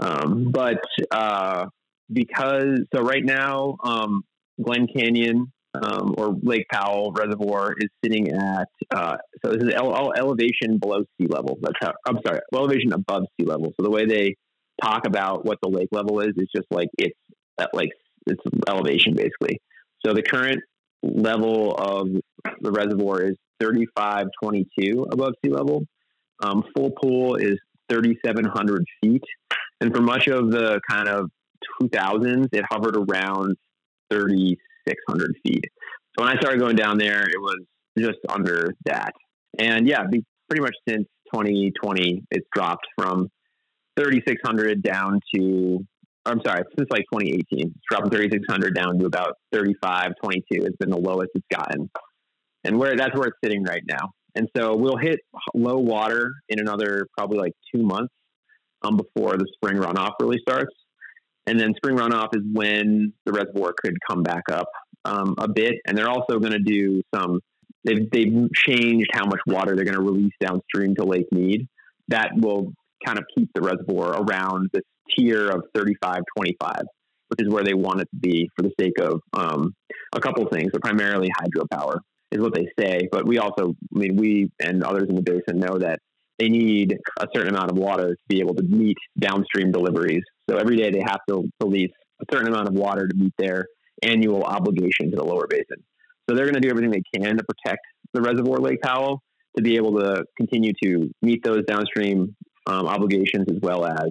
[0.00, 0.82] Um, but
[1.12, 1.66] uh,
[2.12, 4.22] because so right now, um,
[4.60, 10.12] Glen Canyon um, or Lake Powell Reservoir is sitting at uh, so this is ele-
[10.16, 11.56] elevation below sea level.
[11.62, 13.72] That's how I'm sorry, elevation above sea level.
[13.76, 14.34] So the way they
[14.82, 17.16] talk about what the lake level is is just like it's
[17.60, 17.90] at like
[18.26, 19.60] it's elevation basically.
[20.04, 20.60] So the current
[21.02, 22.08] level of
[22.60, 25.84] the reservoir is 3522 above sea level.
[26.42, 27.58] Um, full pool is
[27.90, 29.22] 3,700 feet.
[29.80, 31.30] And for much of the kind of
[31.80, 33.56] 2000s, it hovered around
[34.10, 35.64] 3,600 feet.
[36.16, 37.58] So when I started going down there, it was
[37.98, 39.12] just under that.
[39.58, 40.02] And yeah,
[40.48, 43.28] pretty much since 2020, it's dropped from
[43.98, 45.86] 3,600 down to
[46.24, 50.90] I'm sorry, since like 2018, it's dropped 3,600 down to about 35, 22 has been
[50.90, 51.90] the lowest it's gotten.
[52.64, 54.12] And where that's where it's sitting right now.
[54.34, 55.20] And so we'll hit
[55.52, 58.12] low water in another probably like two months
[58.82, 60.72] um, before the spring runoff really starts.
[61.46, 64.68] And then spring runoff is when the reservoir could come back up
[65.04, 65.74] um, a bit.
[65.86, 67.40] And they're also going to do some,
[67.84, 71.66] they've, they've changed how much water they're going to release downstream to Lake Mead.
[72.08, 72.72] That will
[73.04, 74.82] kind of keep the reservoir around this
[75.16, 76.72] tier of 35 25,
[77.28, 79.74] which is where they want it to be for the sake of um,
[80.12, 81.98] a couple things, but primarily hydropower
[82.30, 83.08] is what they say.
[83.10, 85.98] But we also, I mean, we and others in the basin know that
[86.38, 90.22] they need a certain amount of water to be able to meet downstream deliveries.
[90.48, 93.66] So every day they have to release a certain amount of water to meet their
[94.02, 95.84] annual obligation to the lower basin.
[96.28, 97.80] So they're going to do everything they can to protect
[98.12, 99.22] the reservoir Lake Powell
[99.56, 102.34] to be able to continue to meet those downstream
[102.66, 104.08] um, obligations as well as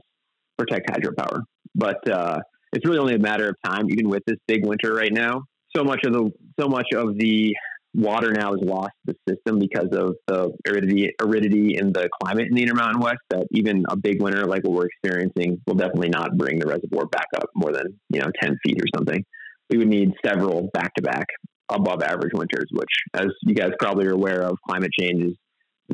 [0.57, 1.41] protect hydropower.
[1.75, 2.39] But uh,
[2.73, 5.43] it's really only a matter of time, even with this big winter right now.
[5.75, 7.53] So much of the so much of the
[7.93, 12.47] water now is lost to the system because of the aridity, aridity in the climate
[12.49, 13.19] in the Intermountain West.
[13.29, 17.05] That even a big winter like what we're experiencing will definitely not bring the reservoir
[17.05, 19.23] back up more than you know ten feet or something.
[19.69, 21.25] We would need several back to back
[21.69, 25.33] above average winters, which, as you guys probably are aware of, climate change is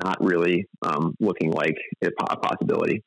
[0.04, 3.04] not really um, looking like a possibility.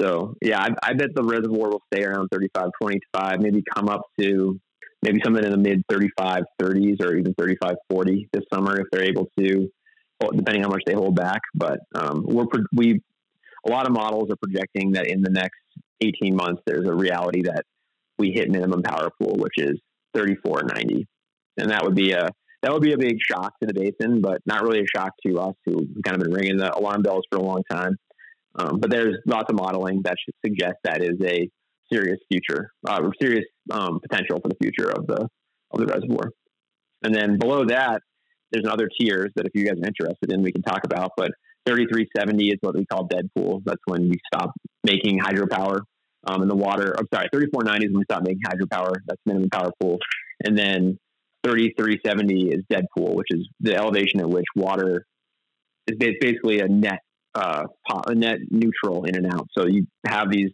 [0.00, 4.02] So yeah, I, I, bet the reservoir will stay around 35, 25, maybe come up
[4.18, 4.58] to
[5.02, 9.04] maybe something in the mid 35, 30s or even 35, 40 this summer if they're
[9.04, 9.70] able to,
[10.34, 11.40] depending how much they hold back.
[11.54, 13.00] But um, we're we
[13.66, 15.58] a lot of models are projecting that in the next
[16.00, 17.64] 18 months there's a reality that
[18.18, 19.78] we hit minimum power pool, which is
[20.14, 21.06] 3490,
[21.58, 22.28] and that would be a
[22.64, 25.38] that would be a big shock to the basin, but not really a shock to
[25.38, 27.94] us who kind of been ringing the alarm bells for a long time.
[28.56, 31.46] Um, but there's lots of modeling that should suggest that is a
[31.92, 35.28] serious future, uh, serious um, potential for the future of the
[35.72, 36.30] of the reservoir.
[37.02, 38.00] And then below that,
[38.50, 41.10] there's another tiers that if you guys are interested in, we can talk about.
[41.18, 41.32] But
[41.66, 43.60] 3370 is what we call dead pool.
[43.66, 44.52] That's when we stop
[44.84, 45.80] making hydropower
[46.26, 46.94] um, in the water.
[46.98, 48.94] I'm sorry, 3490 is when we stop making hydropower.
[49.06, 49.98] That's minimum power pool.
[50.44, 50.98] And then
[51.44, 55.04] 3370 is dead pool, which is the elevation at which water
[55.86, 57.00] is basically a net
[57.34, 57.64] uh,
[58.06, 59.48] a net neutral in and out.
[59.56, 60.50] So you have these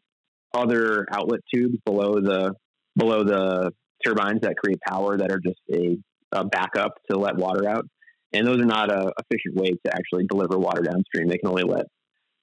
[0.54, 2.54] other outlet tubes below the
[2.96, 3.72] below the
[4.04, 5.98] turbines that create power that are just a,
[6.32, 7.86] a backup to let water out,
[8.32, 11.28] and those are not a efficient way to actually deliver water downstream.
[11.28, 11.86] They can only let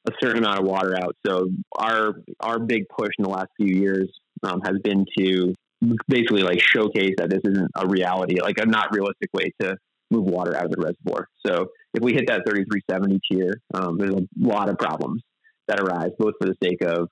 [0.08, 1.16] a certain amount of water out.
[1.26, 4.08] So our our big push in the last few years
[4.44, 5.54] um, has been to
[6.08, 9.78] basically like showcase that this isn't a reality, like a not realistic way to
[10.10, 11.28] move water out of the reservoir.
[11.46, 15.22] So if we hit that 3370 tier, um, there's a lot of problems.
[15.68, 17.10] that arise, both for the sake of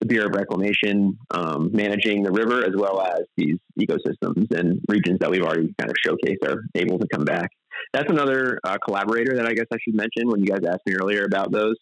[0.00, 5.20] the Bureau of Reclamation um, managing the river as well as these ecosystems and regions
[5.20, 7.50] that we've already kind of showcased are able to come back.
[7.92, 10.94] That's another uh, collaborator that I guess I should mention when you guys asked me
[11.00, 11.76] earlier about those.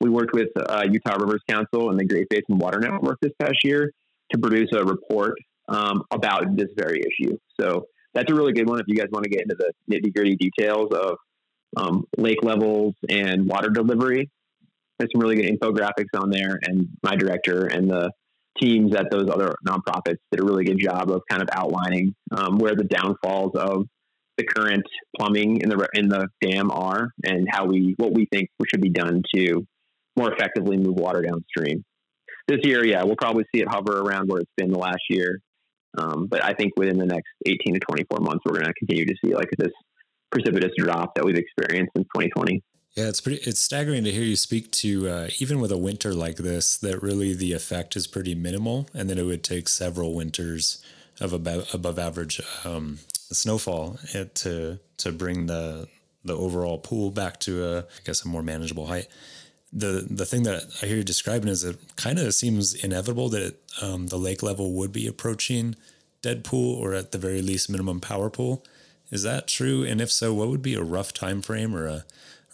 [0.00, 3.56] We worked with uh, Utah Rivers Council and the Great Basin Water Network this past
[3.64, 3.90] year
[4.32, 5.34] to produce a report
[5.68, 7.36] um, about this very issue.
[7.60, 10.14] So that's a really good one if you guys want to get into the nitty
[10.14, 11.16] gritty details of
[11.76, 14.30] um, lake levels and water delivery.
[14.98, 18.10] There's some really good infographics on there, and my director and the
[18.60, 22.58] teams at those other nonprofits did a really good job of kind of outlining um,
[22.58, 23.86] where the downfalls of
[24.36, 24.84] the current
[25.16, 28.90] plumbing in the in the dam are, and how we what we think should be
[28.90, 29.66] done to
[30.16, 31.84] more effectively move water downstream.
[32.46, 35.40] This year, yeah, we'll probably see it hover around where it's been the last year,
[35.96, 39.06] um, but I think within the next 18 to 24 months, we're going to continue
[39.06, 39.72] to see like this
[40.30, 42.62] precipitous drop that we've experienced in 2020.
[42.94, 43.40] Yeah, it's pretty.
[43.48, 47.02] It's staggering to hear you speak to uh, even with a winter like this that
[47.02, 50.82] really the effect is pretty minimal, and that it would take several winters
[51.20, 55.88] of above above average um, snowfall eh, to to bring the
[56.24, 59.08] the overall pool back to a I guess a more manageable height.
[59.76, 63.56] The the thing that I hear you describing is it kind of seems inevitable that
[63.82, 65.74] um, the lake level would be approaching
[66.22, 68.64] dead pool or at the very least minimum power pool.
[69.10, 69.84] Is that true?
[69.84, 72.04] And if so, what would be a rough time frame or a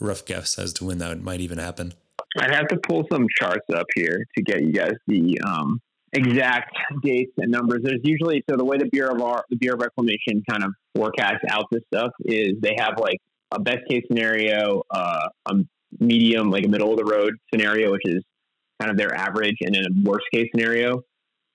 [0.01, 1.93] rough guess as to when that might even happen?
[2.39, 5.81] I'd have to pull some charts up here to get you guys the um,
[6.13, 7.81] exact dates and numbers.
[7.83, 11.45] There's usually so the way the Bureau of the Bureau of Reclamation kind of forecasts
[11.49, 13.19] out this stuff is they have like
[13.53, 15.55] a best case scenario, uh, a
[15.99, 18.23] medium, like a middle of the road scenario, which is
[18.81, 21.03] kind of their average, and then a worst case scenario.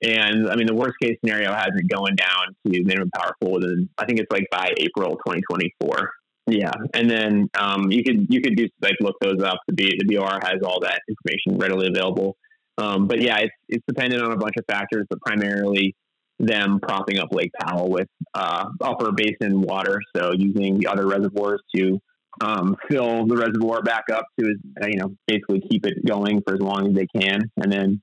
[0.01, 3.63] And I mean, the worst case scenario has it going down to minimum power pool,
[3.63, 6.11] and I think it's like by April 2024.
[6.47, 9.57] Yeah, and then um, you could you could do like look those up.
[9.67, 12.37] The B, the BOR has all that information readily available.
[12.77, 15.95] Um, but yeah, it's it's dependent on a bunch of factors, but primarily
[16.39, 19.99] them propping up Lake Powell with uh, upper basin water.
[20.15, 21.99] So using the other reservoirs to
[22.41, 24.55] um, fill the reservoir back up to
[24.87, 28.01] you know basically keep it going for as long as they can, and then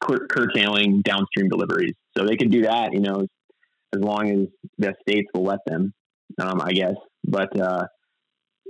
[0.00, 1.94] cur- curtailing downstream deliveries.
[2.16, 3.26] So they can do that, you know,
[3.94, 4.46] as long as
[4.78, 5.92] the states will let them,
[6.40, 6.94] um, I guess.
[7.24, 7.86] But uh,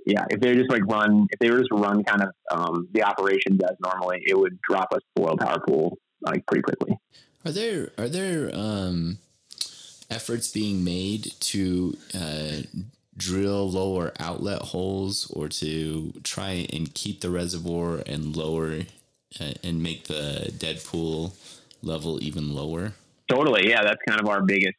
[0.07, 3.03] yeah, if they just like run, if they were just run kind of um, the
[3.03, 6.99] operations as normally, it would drop us below power pool like pretty quickly.
[7.45, 9.19] Are there are there um,
[10.11, 12.63] efforts being made to uh,
[13.19, 18.81] drill lower outlet holes or to try and keep the reservoir and lower
[19.41, 21.35] uh, and make the dead pool
[21.83, 22.93] level even lower?
[23.29, 23.83] Totally, yeah.
[23.83, 24.77] That's kind of our biggest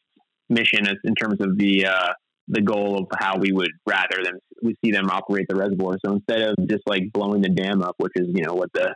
[0.49, 2.13] mission is in terms of the uh,
[2.47, 5.97] the goal of how we would rather than we see them operate the reservoir.
[6.04, 8.95] So instead of just like blowing the dam up, which is you know what the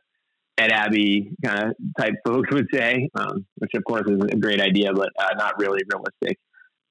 [0.58, 4.62] Ed Abbey kind of type folks would say, um, which of course is a great
[4.62, 6.38] idea, but uh, not really realistic.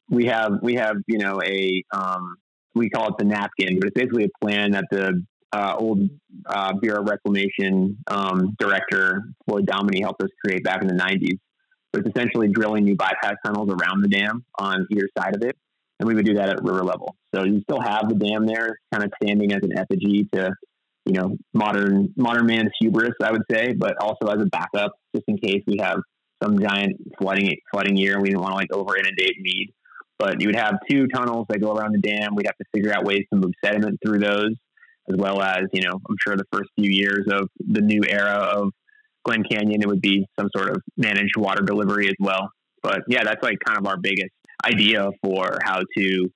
[0.09, 2.37] We have we have you know a um,
[2.75, 6.09] we call it the napkin, but it's basically a plan that the uh, old
[6.47, 11.39] uh, Bureau of Reclamation um, director Floyd Dominy helped us create back in the 90s.
[11.93, 15.57] But it's essentially drilling new bypass tunnels around the dam on either side of it
[16.03, 17.15] and we would do that at river level.
[17.33, 20.53] So you still have the dam there, kind of standing as an effigy to,
[21.07, 25.25] you know, modern modern man's hubris, I would say, but also as a backup, just
[25.29, 25.99] in case we have
[26.43, 29.73] some giant flooding flooding year and we didn't want to like over inundate Mead.
[30.23, 32.37] But you would have two tunnels that go around the dam.
[32.37, 34.53] We'd have to figure out ways to move sediment through those,
[35.11, 38.37] as well as you know, I'm sure the first few years of the new era
[38.37, 38.69] of
[39.25, 42.51] Glen Canyon, it would be some sort of managed water delivery as well.
[42.85, 44.31] But yeah, that's like kind of our biggest
[44.65, 46.29] idea for how to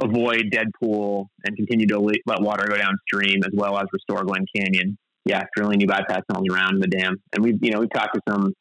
[0.00, 4.46] avoid dead pool and continue to let water go downstream as well as restore Glen
[4.56, 4.96] Canyon.
[5.24, 8.20] Yeah, drilling new bypass tunnels around the dam, and we've you know we've talked to
[8.28, 8.52] some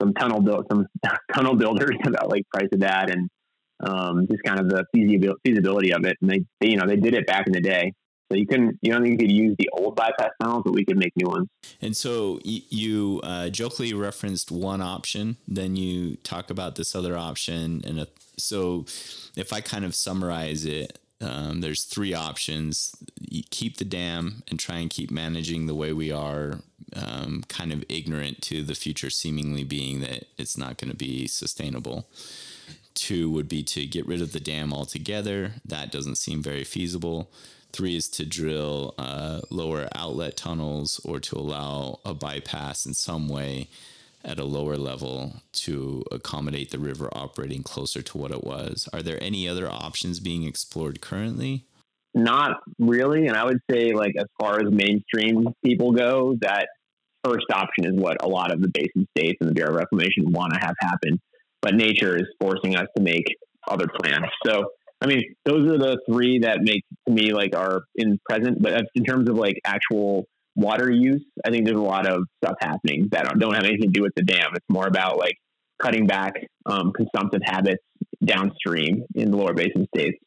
[0.00, 0.86] some tunnel build some
[1.34, 3.28] tunnel builders about like price of that and
[3.82, 6.16] um, just kind of the feasibility of it.
[6.20, 7.92] And they, you know they did it back in the day,
[8.32, 10.84] so you can you don't think you could use the old bypass tunnels, but we
[10.84, 11.48] could make new ones.
[11.82, 17.82] And so you uh, jokingly referenced one option, then you talk about this other option,
[17.84, 18.08] and a,
[18.38, 18.86] so
[19.36, 24.58] if I kind of summarize it, um, there's three options: you keep the dam and
[24.58, 26.60] try and keep managing the way we are,
[26.96, 31.26] um, kind of ignorant to the future, seemingly being that it's not going to be
[31.26, 32.08] sustainable.
[32.94, 35.54] Two would be to get rid of the dam altogether.
[35.64, 37.30] That doesn't seem very feasible
[37.72, 43.28] Three is to drill uh, lower outlet tunnels or to allow a bypass in some
[43.28, 43.68] way
[44.24, 48.88] at a lower level to accommodate the river operating closer to what it was.
[48.92, 51.64] Are there any other options being explored currently?
[52.14, 53.26] Not really.
[53.26, 56.68] And I would say, like, as far as mainstream people go, that
[57.24, 60.30] first option is what a lot of the basin states and the Bureau of Reclamation
[60.30, 61.18] want to have happen,
[61.62, 63.24] but nature is forcing us to make
[63.66, 64.26] other plans.
[64.44, 64.64] So,
[65.00, 68.60] I mean, those are the three that make to me like are in present.
[68.60, 72.56] But in terms of like actual water use, I think there's a lot of stuff
[72.60, 74.50] happening that don't have anything to do with the dam.
[74.54, 75.36] It's more about like
[75.80, 76.34] cutting back
[76.66, 77.82] um, consumptive habits
[78.24, 80.18] downstream in the lower basin states.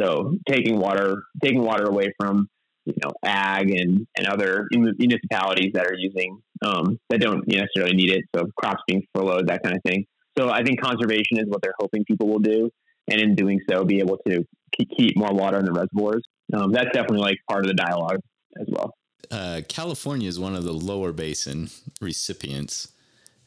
[0.00, 2.48] So taking water, taking water away from
[2.84, 8.10] you know ag and and other municipalities that are using um, that don't necessarily need
[8.10, 8.24] it.
[8.34, 10.06] So crops being furloughed, that kind of thing.
[10.36, 12.70] So I think conservation is what they're hoping people will do,
[13.08, 14.44] and in doing so, be able to
[14.96, 16.24] keep more water in the reservoirs.
[16.52, 18.20] Um, that's definitely like part of the dialogue
[18.60, 18.94] as well.
[19.30, 21.70] Uh, California is one of the lower basin
[22.00, 22.88] recipients.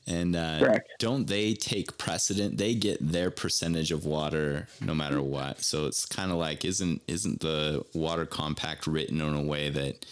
[0.08, 2.58] And uh, don't they take precedent?
[2.58, 5.62] They get their percentage of water no matter what.
[5.62, 10.06] So it's kind of like isn't isn't the water compact written in a way that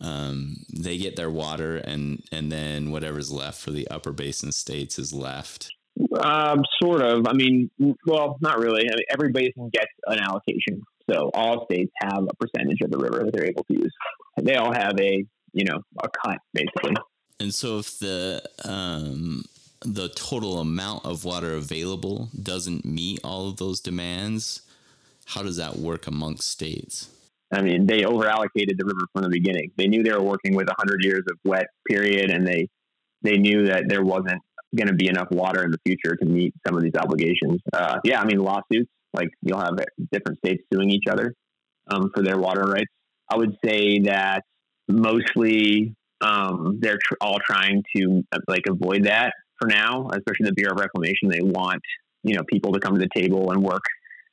[0.00, 4.98] um, they get their water and and then whatever's left for the upper basin states
[4.98, 5.72] is left.
[6.18, 7.26] Um, sort of.
[7.26, 7.70] I mean,
[8.06, 8.82] well, not really.
[8.82, 12.98] I mean, every basin gets an allocation, so all states have a percentage of the
[12.98, 13.92] river that they're able to use.
[14.40, 16.94] They all have a you know a cut basically.
[17.40, 19.44] And so if the um,
[19.84, 24.62] the total amount of water available doesn't meet all of those demands,
[25.26, 27.08] how does that work amongst states?
[27.52, 29.72] I mean, they over allocated the river from the beginning.
[29.76, 32.68] They knew they were working with 100 years of wet period, and they
[33.22, 34.40] they knew that there wasn't
[34.74, 37.60] going to be enough water in the future to meet some of these obligations.
[37.72, 39.76] Uh, yeah, I mean, lawsuits like you'll have
[40.10, 41.34] different states suing each other
[41.88, 42.90] um, for their water rights.
[43.30, 44.42] I would say that
[44.88, 50.52] mostly um, they're tr- all trying to uh, like avoid that for now, especially the
[50.52, 51.28] Bureau of Reclamation.
[51.28, 51.82] They want
[52.22, 53.82] you know people to come to the table and work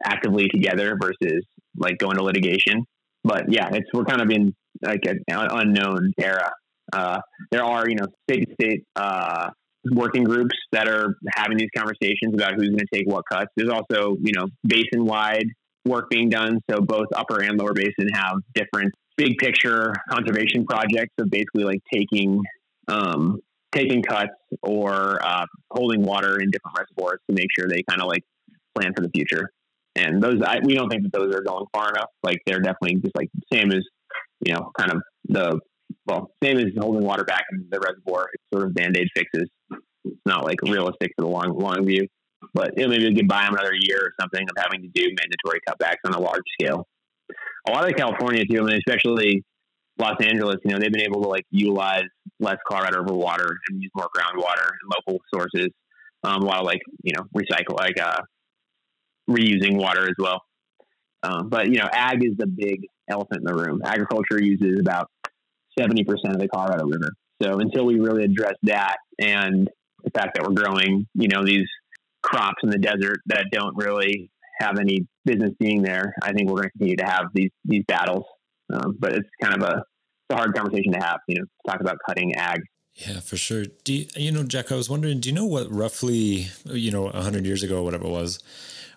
[0.04, 1.44] actively together versus
[1.78, 2.86] like going to litigation.
[3.24, 6.52] But yeah, it's we're kind of in like an unknown era.
[6.92, 7.20] Uh,
[7.52, 9.50] there are you know state to state uh,
[9.92, 13.52] working groups that are having these conversations about who's going to take what cuts.
[13.56, 15.48] There's also you know basin wide
[15.86, 21.14] work being done, so both upper and lower basin have different big picture conservation projects
[21.20, 22.42] of basically like taking
[22.88, 23.40] um,
[23.72, 24.32] taking cuts
[24.64, 28.24] or uh, holding water in different reservoirs to make sure they kind of like
[28.76, 29.50] plan for the future.
[29.96, 32.10] And those, I, we don't think that those are going far enough.
[32.24, 33.84] Like they're definitely just like same as
[34.46, 35.60] you know, kind of the
[36.06, 38.28] well, same as holding water back in the reservoir.
[38.34, 39.50] It's sort of band aid fixes.
[40.12, 42.08] It's not like realistic for the long long view.
[42.54, 44.88] But you know, maybe we could buy them another year or something of having to
[44.94, 46.88] do mandatory cutbacks on a large scale
[47.68, 49.44] a lot of California too, I mean, especially
[49.98, 52.06] Los Angeles, you know, they've been able to like utilize
[52.40, 55.70] less Colorado River water and use more groundwater and local sources,
[56.24, 58.22] um, while like you know recycle like uh,
[59.30, 60.42] reusing water as well.
[61.24, 63.82] Um, but you know, ag is the big elephant in the room.
[63.84, 65.10] Agriculture uses about
[65.78, 67.12] seventy percent of the Colorado River.
[67.42, 69.70] So until we really address that and
[70.14, 71.68] the fact that we're growing, you know, these
[72.22, 76.62] crops in the desert that don't really have any business being there, I think we're
[76.62, 78.26] going to continue to have these these battles.
[78.74, 79.84] Um, but it's kind of a
[80.32, 81.20] a hard conversation to have.
[81.28, 82.62] You know, talk about cutting ag.
[82.96, 83.66] Yeah, for sure.
[83.84, 84.72] Do you, you know, Jack?
[84.72, 88.06] I was wondering, do you know what roughly, you know, hundred years ago, or whatever
[88.06, 88.40] it was,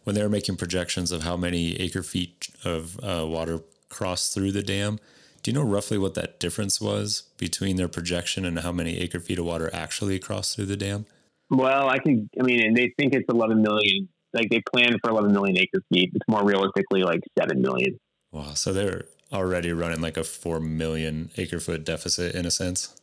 [0.05, 4.53] when they were making projections of how many acre feet of uh, water crossed through
[4.53, 4.99] the dam?
[5.43, 9.21] Do you know roughly what that difference was between their projection and how many acre
[9.21, 11.07] feet of water actually crossed through the dam?
[11.51, 15.33] Well, I think, I mean, they think it's 11 million like they plan for 11
[15.33, 16.11] million acre feet.
[16.15, 17.99] It's more realistically like 7 million.
[18.31, 18.55] Wow.
[18.55, 22.95] So they're already running like a 4 million acre foot deficit in a sense.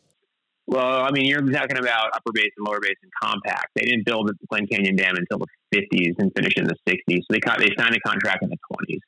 [0.68, 3.70] Well, I mean, you're talking about upper basin, and lower basin compact.
[3.76, 7.22] They didn't build the Glen Canyon Dam until the 50s and finish in the 60s.
[7.22, 9.00] So they they signed a contract in the 20s.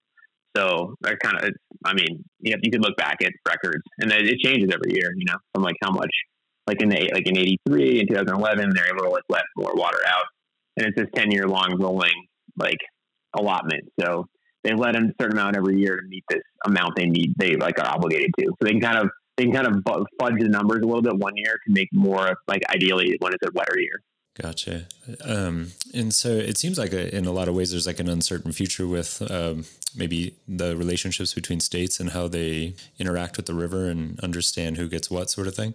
[0.56, 1.52] So they're kind of,
[1.86, 5.12] I mean, you know, you could look back at records, and it changes every year.
[5.16, 6.12] You know, from like how much,
[6.68, 10.00] like in the like in '83 and 2011, they're able to like let more water
[10.08, 10.26] out
[10.78, 12.28] and it's this 10 year long rolling
[12.58, 12.78] like
[13.36, 13.84] allotment.
[14.00, 14.28] So
[14.64, 17.56] they let them a certain amount every year to meet this amount they need, they
[17.56, 18.46] like are obligated to.
[18.48, 19.84] So they can kind of, they can kind of
[20.20, 23.48] fudge the numbers a little bit one year to make more like ideally when it's
[23.48, 24.02] a wetter year.
[24.40, 24.88] Gotcha.
[25.26, 28.08] Um, and so it seems like a, in a lot of ways there's like an
[28.08, 29.66] uncertain future with um,
[29.96, 34.88] maybe the relationships between states and how they interact with the river and understand who
[34.88, 35.74] gets what sort of thing.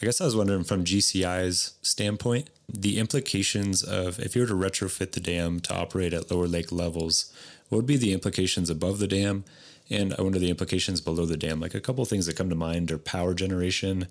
[0.00, 4.54] I guess I was wondering from GCI's standpoint, the implications of if you were to
[4.54, 7.32] retrofit the dam to operate at lower lake levels,
[7.70, 9.44] what would be the implications above the dam?
[9.88, 11.60] And I wonder the implications below the dam.
[11.60, 14.08] Like a couple of things that come to mind are power generation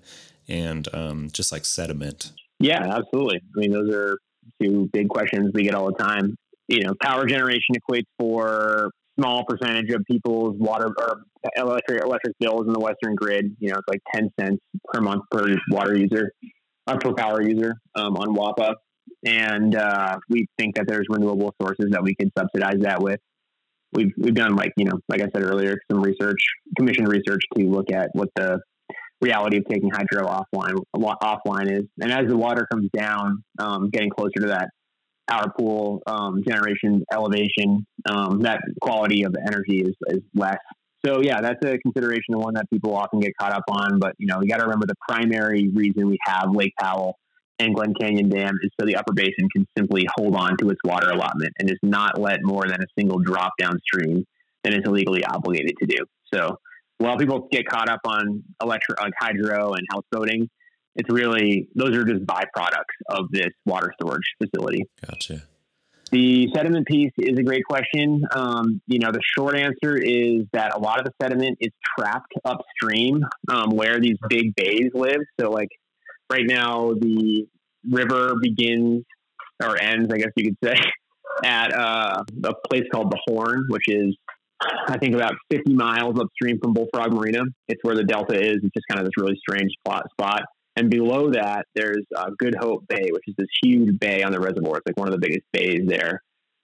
[0.48, 2.32] and um, just like sediment.
[2.58, 3.40] Yeah, absolutely.
[3.56, 4.18] I mean, those are
[4.62, 6.36] two big questions we get all the time.
[6.68, 11.22] You know, power generation equates for small percentage of people's water or
[11.56, 13.56] electric electric bills in the Western grid.
[13.58, 14.58] You know, it's like ten cents
[14.92, 16.32] per month per water user
[16.86, 18.74] or per power user um, on WAPA,
[19.24, 23.20] and uh, we think that there's renewable sources that we can subsidize that with.
[23.92, 26.40] We've we've done like you know, like I said earlier, some research,
[26.76, 28.60] commissioned research to look at what the
[29.20, 34.10] reality of taking hydro offline offline is, and as the water comes down, um, getting
[34.10, 34.68] closer to that
[35.28, 40.58] power pool um, generation elevation, um, that quality of energy is, is less.
[41.04, 43.98] So yeah, that's a consideration, the one that people often get caught up on.
[43.98, 47.18] But you know, you got to remember the primary reason we have Lake Powell
[47.58, 50.80] and Glen Canyon Dam is so the upper basin can simply hold on to its
[50.84, 54.24] water allotment and just not let more than a single drop downstream
[54.62, 56.04] than it's illegally obligated to do.
[56.32, 56.58] So
[56.98, 60.48] while people get caught up on electric, like hydro and houseboating,
[60.94, 64.84] it's really those are just byproducts of this water storage facility.
[65.06, 65.42] Gotcha.
[66.12, 68.22] The sediment piece is a great question.
[68.32, 72.32] Um, you know, the short answer is that a lot of the sediment is trapped
[72.44, 75.20] upstream um, where these big bays live.
[75.40, 75.68] So, like
[76.30, 77.48] right now, the
[77.90, 79.04] river begins
[79.62, 80.76] or ends, I guess you could say,
[81.44, 84.16] at uh, a place called the Horn, which is
[84.60, 87.42] I think about 50 miles upstream from Bullfrog Marina.
[87.68, 88.58] It's where the delta is.
[88.62, 90.04] It's just kind of this really strange spot.
[90.12, 90.42] spot.
[90.76, 94.40] And below that, there's uh, Good Hope Bay, which is this huge bay on the
[94.40, 94.76] reservoir.
[94.76, 96.22] It's like one of the biggest bays there.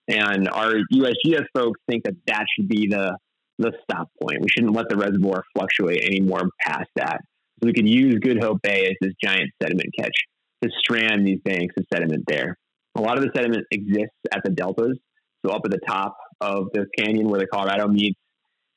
[0.08, 3.16] And our USGS folks think that that should be the
[3.58, 4.40] the stop point.
[4.40, 7.20] We shouldn't let the reservoir fluctuate anymore past that.
[7.60, 10.14] So we could use Good Hope Bay as this giant sediment catch
[10.62, 12.56] to strand these banks of sediment there.
[12.96, 14.98] A lot of the sediment exists at the deltas,
[15.44, 18.18] so up at the top of the canyon where the Colorado meets,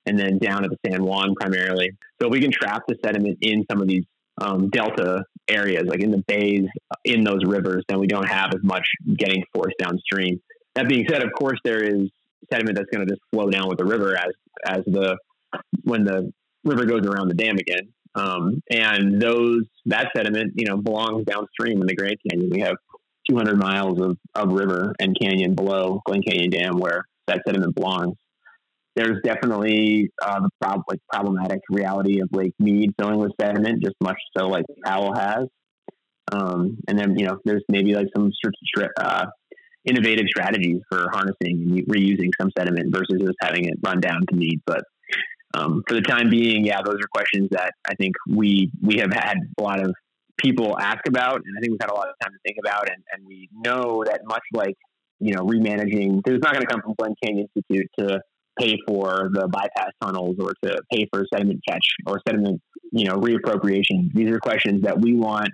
[0.06, 1.92] and then down at the San Juan primarily.
[2.22, 4.04] So we can trap the sediment in some of these
[4.40, 6.66] um, delta areas, like in the bays,
[7.04, 8.88] in those rivers, then we don't have as much
[9.18, 10.42] getting forced downstream.
[10.76, 12.10] That being said, of course, there is
[12.52, 14.34] sediment that's going to just flow down with the river as
[14.66, 15.18] as the
[15.84, 16.32] when the
[16.64, 17.90] river goes around the dam again.
[18.16, 22.50] Um, and those that sediment, you know, belongs downstream in the Grand Canyon.
[22.52, 22.78] We have
[23.30, 28.16] 200 miles of, of river and canyon below Glen Canyon Dam where that sediment belongs
[28.96, 33.96] there's definitely uh, the prob- like problematic reality of Lake Mead filling with sediment, just
[34.02, 35.48] much so like Powell has.
[36.32, 38.32] Um, and then you know there's maybe like some
[38.98, 39.26] uh,
[39.84, 44.36] innovative strategies for harnessing and reusing some sediment versus just having it run down to
[44.36, 44.62] Mead.
[44.66, 44.84] But
[45.54, 49.14] um, for the time being, yeah, those are questions that I think we we have
[49.14, 49.94] had a lot of
[50.38, 52.90] people ask about, and I think we've had a lot of time to think about,
[52.90, 54.76] and, and we know that much like
[55.20, 58.22] you know remanaging, it's not going to come from Glen Canyon Institute to
[58.60, 62.62] pay for the bypass tunnels or to pay for sediment catch or sediment,
[62.92, 64.14] you know, reappropriation.
[64.14, 65.50] These are questions that we want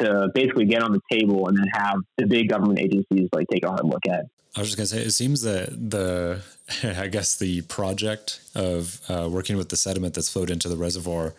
[0.00, 3.64] to basically get on the table and then have the big government agencies like take
[3.64, 4.26] a hard look at.
[4.56, 6.42] I was just gonna say, it seems that the,
[6.82, 11.34] I guess the project of uh, working with the sediment that's flowed into the reservoir,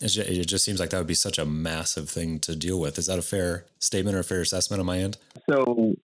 [0.00, 2.98] it just seems like that would be such a massive thing to deal with.
[2.98, 5.16] Is that a fair statement or a fair assessment on my end?
[5.48, 5.94] So,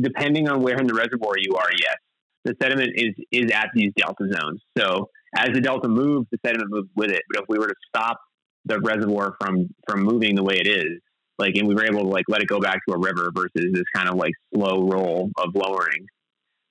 [0.00, 1.96] depending on where in the reservoir you are, yes
[2.44, 4.60] the sediment is is at these delta zones.
[4.78, 7.22] So as the delta moves, the sediment moves with it.
[7.32, 8.18] But if we were to stop
[8.64, 11.00] the reservoir from from moving the way it is,
[11.38, 13.72] like and we were able to like let it go back to a river versus
[13.72, 16.06] this kind of like slow roll of lowering,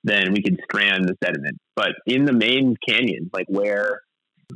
[0.03, 1.57] then we could strand the sediment.
[1.75, 4.01] But in the main canyon, like where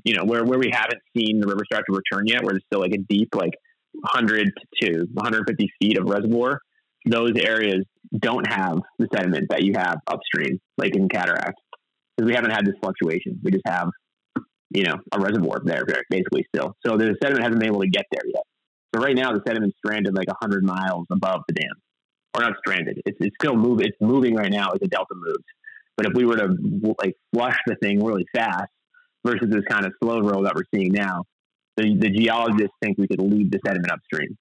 [0.03, 2.63] you know where where we haven't seen the river start to return yet, where there's
[2.65, 3.53] still like a deep like
[3.91, 4.51] 100
[4.81, 6.59] to 150 feet of reservoir,
[7.05, 7.85] those areas
[8.17, 11.59] don't have the sediment that you have upstream, like in cataract,
[12.15, 13.39] because we haven't had this fluctuation.
[13.43, 13.89] We just have,
[14.69, 16.75] you know, a reservoir there basically still.
[16.85, 18.43] So the sediment hasn't been able to get there yet.
[18.93, 21.71] So right now the sediment's stranded like 100 miles above the dam,
[22.35, 23.01] or not stranded.
[23.05, 23.87] It's, it's still moving.
[23.87, 25.43] It's moving right now as the delta moves.
[25.97, 28.69] But if we were to like flush the thing really fast
[29.25, 31.23] versus this kind of slow roll that we're seeing now,
[31.77, 34.37] the, the geologists think we could leave the sediment upstream.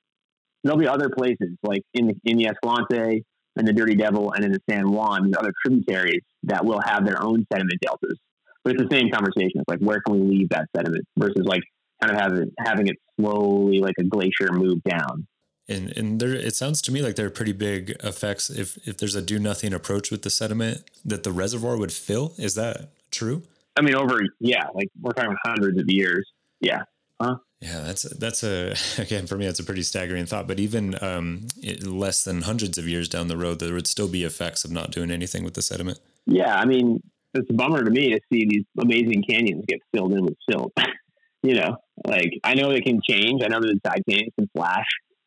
[0.65, 3.25] There'll be other places like in the, in the Escalante
[3.57, 7.05] and the Dirty Devil and in the San Juan, these other tributaries that will have
[7.05, 8.19] their own sediment deltas.
[8.65, 9.53] But it's the same conversation.
[9.57, 11.63] It's like where can we leave that sediment versus like
[12.01, 15.27] kind of having having it slowly like a glacier move down.
[15.69, 18.97] And and there it sounds to me like there are pretty big effects if if
[18.97, 22.35] there's a do nothing approach with the sediment that the reservoir would fill.
[22.39, 23.43] Is that true?
[23.77, 26.31] I mean, over yeah, like we're talking hundreds of years.
[26.61, 26.83] Yeah.
[27.21, 27.37] Huh?
[27.63, 30.49] Yeah, that's that's a again for me that's a pretty staggering thought.
[30.49, 34.09] But even um, it, less than hundreds of years down the road, there would still
[34.09, 36.01] be effects of not doing anything with the sediment.
[36.27, 37.01] Yeah, I mean
[37.35, 40.73] it's a bummer to me to see these amazing canyons get filled in with silt.
[41.43, 43.43] you know, like I know it can change.
[43.45, 44.87] I know that the side canyons can flash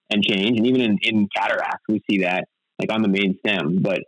[0.10, 2.46] and change, and even in, in cataracts we see that
[2.80, 3.80] like on the main stem.
[3.82, 4.02] But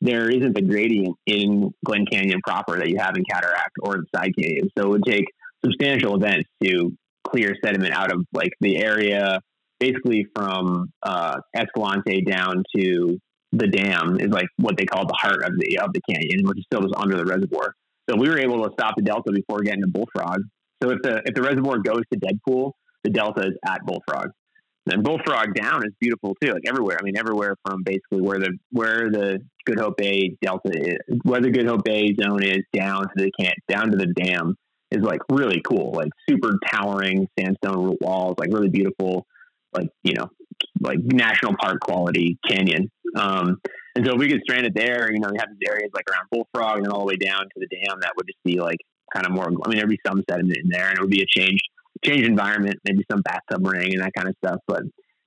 [0.00, 4.06] there isn't the gradient in Glen Canyon proper that you have in Cataract or the
[4.14, 4.68] side canyon.
[4.78, 5.24] So it would take
[5.64, 6.92] substantial events to
[7.26, 9.40] clear sediment out of like the area,
[9.80, 13.18] basically from uh, Escalante down to
[13.52, 16.58] the dam is like what they call the heart of the of the canyon, which
[16.58, 17.74] is still just under the reservoir.
[18.08, 20.42] So we were able to stop the delta before getting to Bullfrog.
[20.82, 22.72] So if the if the reservoir goes to Deadpool,
[23.04, 24.30] the delta is at Bullfrog.
[24.90, 26.98] And Bullfrog down is beautiful too, like everywhere.
[27.00, 31.40] I mean, everywhere from basically where the where the Good Hope Bay delta is, where
[31.40, 34.56] the Good Hope Bay zone is, down to the can down to the dam
[34.92, 39.26] is like really cool, like super towering sandstone walls, like really beautiful,
[39.72, 40.28] like you know,
[40.80, 42.90] like national park quality canyon.
[43.16, 43.60] Um,
[43.94, 46.26] and so if we get stranded there, you know, we have these areas like around
[46.30, 48.78] Bullfrog and then all the way down to the dam that would just be like
[49.12, 49.46] kind of more.
[49.46, 51.64] I mean, there'd be some sediment in there, and it would be a changed
[52.04, 54.60] changed environment, maybe some bathtub ring and that kind of stuff.
[54.66, 54.82] But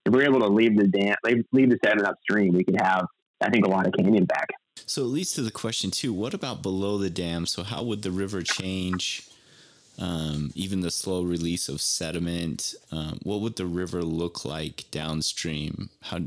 [0.06, 3.06] if we're able to leave the dam, leave the sediment upstream, we could have,
[3.42, 4.48] I think, a lot of canyon back.
[4.86, 7.46] So it leads to the question too: What about below the dam?
[7.46, 9.28] So how would the river change?
[9.98, 12.76] Um, even the slow release of sediment.
[12.92, 15.90] Um, what would the river look like downstream?
[16.02, 16.20] How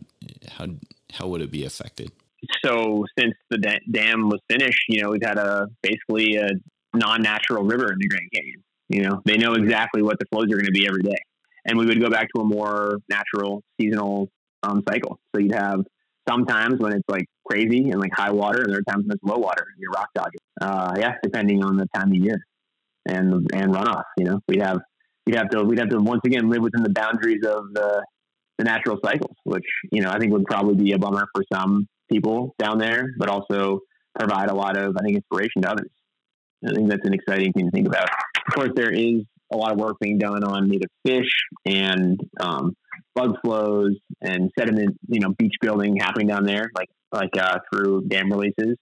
[0.48, 0.68] how
[1.12, 2.12] how would it be affected?
[2.64, 6.48] So since the da- dam was finished, you know, we've had a basically a
[6.94, 8.62] non-natural river in the Grand Canyon.
[8.88, 11.18] You know, they know exactly what the flows are going to be every day,
[11.66, 14.30] and we would go back to a more natural seasonal
[14.62, 15.18] um, cycle.
[15.34, 15.84] So you'd have
[16.26, 19.22] sometimes when it's like crazy and like high water, and there are times when it's
[19.22, 20.40] low water and you're rock dodging.
[20.58, 22.42] Uh, yeah, depending on the time of year
[23.08, 24.04] and and runoff.
[24.16, 24.78] You know, we'd have
[25.26, 28.04] we'd have to we'd have to once again live within the boundaries of the
[28.58, 31.86] the natural cycles, which you know I think would probably be a bummer for some
[32.10, 33.80] people down there, but also
[34.18, 35.90] provide a lot of I think inspiration to others.
[36.66, 38.08] I think that's an exciting thing to think about.
[38.48, 41.30] Of course, there is a lot of work being done on native fish
[41.64, 42.74] and um,
[43.14, 48.06] bug flows and sediment, you know, beach building happening down there, like like uh, through
[48.08, 48.76] dam releases.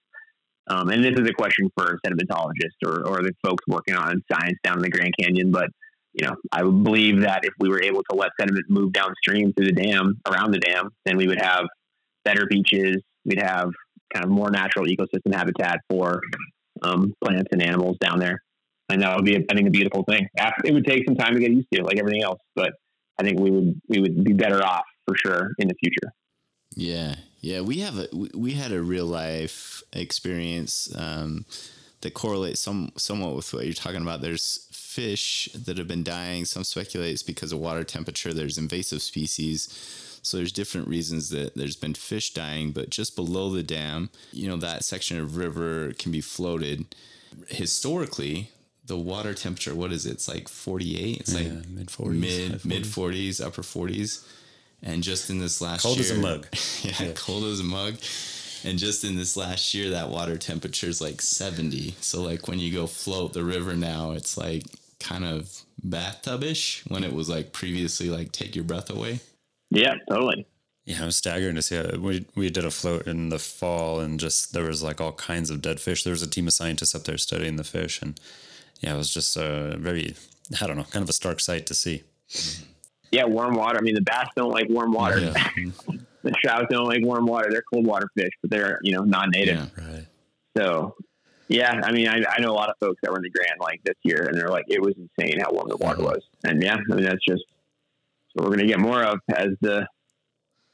[0.69, 4.57] Um, and this is a question for sedimentologists or, or the folks working on science
[4.63, 5.51] down in the Grand Canyon.
[5.51, 5.69] But
[6.13, 9.53] you know, I would believe that if we were able to let sediment move downstream
[9.53, 11.65] through the dam, around the dam, then we would have
[12.25, 12.97] better beaches.
[13.23, 13.69] We'd have
[14.13, 16.21] kind of more natural ecosystem habitat for
[16.81, 18.41] um, plants and animals down there.
[18.89, 20.27] And that would be, I think, a beautiful thing.
[20.63, 22.71] It would take some time to get used to, like everything else, but
[23.19, 26.13] I think we would we would be better off for sure in the future.
[26.75, 31.45] Yeah, yeah, we have a we had a real life experience um,
[32.01, 34.21] that correlates some somewhat with what you're talking about.
[34.21, 36.45] There's fish that have been dying.
[36.45, 38.33] Some speculate it's because of water temperature.
[38.33, 39.69] There's invasive species.
[40.23, 44.49] So there's different reasons that there's been fish dying, but just below the dam, you
[44.49, 46.85] know, that section of river can be floated.
[47.47, 48.49] Historically,
[48.87, 50.13] the water temperature, what is it?
[50.13, 51.19] It's like 48.
[51.19, 52.19] It's yeah, like mid 40s.
[52.19, 54.25] Mid mid 40s, upper 40s.
[54.83, 56.47] And just in this last cold year, as a mug.
[56.83, 57.95] yeah, yeah, cold as a mug.
[58.63, 61.95] And just in this last year, that water temperature is like 70.
[62.01, 64.63] So like when you go float the river now, it's like
[64.99, 69.19] kind of bathtub-ish when it was like previously like take your breath away.
[69.69, 70.47] Yeah, totally.
[70.85, 71.75] Yeah, it was staggering to see.
[71.75, 75.11] How, we we did a float in the fall, and just there was like all
[75.11, 76.03] kinds of dead fish.
[76.03, 78.17] There was a team of scientists up there studying the fish, and
[78.79, 80.15] yeah, it was just a very
[80.61, 82.03] I don't know, kind of a stark sight to see.
[82.29, 82.63] Mm-hmm.
[83.11, 83.77] Yeah, warm water.
[83.77, 85.19] I mean, the bass don't like warm water.
[85.19, 85.33] Yeah.
[86.23, 87.47] the trout don't like warm water.
[87.49, 89.71] They're cold water fish, but they're you know non-native.
[89.77, 90.05] Yeah, right.
[90.57, 90.95] So
[91.47, 93.59] yeah, I mean, I, I know a lot of folks that were in the Grand
[93.59, 96.15] like this year, and they're like, it was insane how warm the water uh-huh.
[96.15, 96.23] was.
[96.43, 97.43] And yeah, I mean, that's just
[98.33, 99.87] what we're going to get more of as the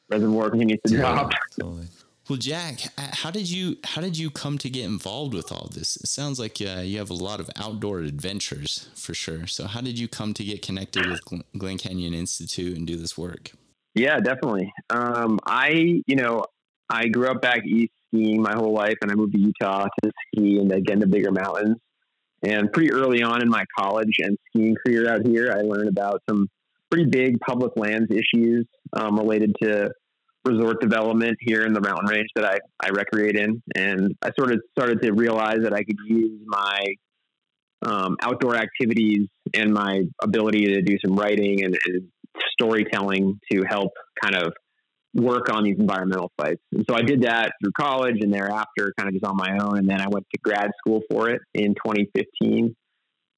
[0.09, 1.31] reservoir continues to drop.
[1.59, 1.87] Totally.
[2.29, 5.97] Well, Jack, how did you how did you come to get involved with all this?
[5.97, 9.45] It sounds like uh, you have a lot of outdoor adventures for sure.
[9.45, 11.19] So, how did you come to get connected with
[11.57, 13.51] Glen Canyon Institute and do this work?
[13.93, 14.71] Yeah, definitely.
[14.89, 16.45] Um, I, you know,
[16.89, 20.11] I grew up back east skiing my whole life, and I moved to Utah to
[20.27, 21.75] ski and again the bigger mountains.
[22.41, 26.21] And pretty early on in my college and skiing career out here, I learned about
[26.29, 26.47] some
[26.89, 29.91] pretty big public lands issues um, related to
[30.45, 33.61] resort development here in the mountain range that I, I recreate in.
[33.75, 36.79] And I sort of started to realize that I could use my
[37.85, 42.07] um, outdoor activities and my ability to do some writing and, and,
[42.59, 43.91] storytelling to help
[44.23, 44.53] kind of
[45.13, 46.61] work on these environmental sites.
[46.71, 49.77] And so I did that through college and thereafter kind of just on my own.
[49.77, 52.75] And then I went to grad school for it in 2015.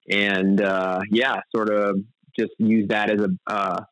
[0.09, 1.97] And uh, yeah, sort of
[2.39, 3.83] just use that as a, uh,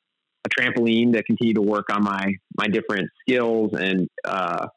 [0.45, 4.67] a trampoline to continue to work on my my different skills and uh,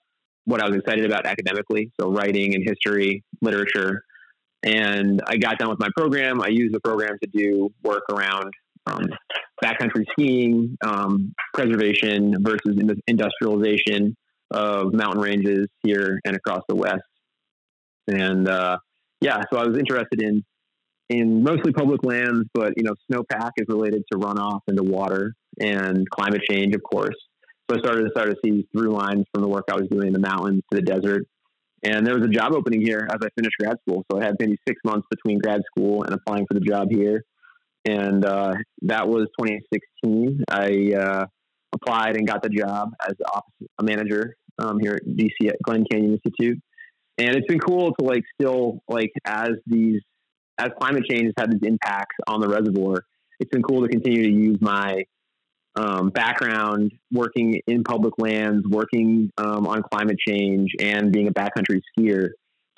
[0.45, 1.91] what I was excited about academically.
[2.01, 4.03] So writing and history, literature.
[4.63, 6.41] And I got done with my program.
[6.41, 8.53] I used the program to do work around
[8.87, 9.07] um,
[9.63, 14.17] backcountry skiing, um, preservation versus industrialization,
[14.53, 17.03] of mountain ranges here and across the West.
[18.07, 18.79] And uh,
[19.21, 20.45] yeah, so I was interested in
[21.09, 26.09] in mostly public lands, but you know, snowpack is related to runoff into water and
[26.11, 27.15] climate change, of course.
[27.71, 30.09] So I started to start to see through lines from the work I was doing
[30.09, 31.25] in the mountains to the desert.
[31.83, 34.05] And there was a job opening here as I finished grad school.
[34.11, 37.23] So I had maybe six months between grad school and applying for the job here.
[37.85, 40.43] And uh, that was 2016.
[40.51, 41.27] I uh,
[41.73, 46.13] applied and got the job as office manager um, here at DC at Glen Canyon
[46.15, 46.59] Institute.
[47.19, 50.03] And it's been cool to like still like as these
[50.59, 53.05] as climate change has had its impacts on the reservoir,
[53.39, 55.05] it's been cool to continue to use my
[55.77, 61.81] um, background working in public lands, working um, on climate change, and being a backcountry
[61.99, 62.31] skier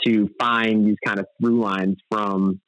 [0.04, 2.60] to find these kind of through lines from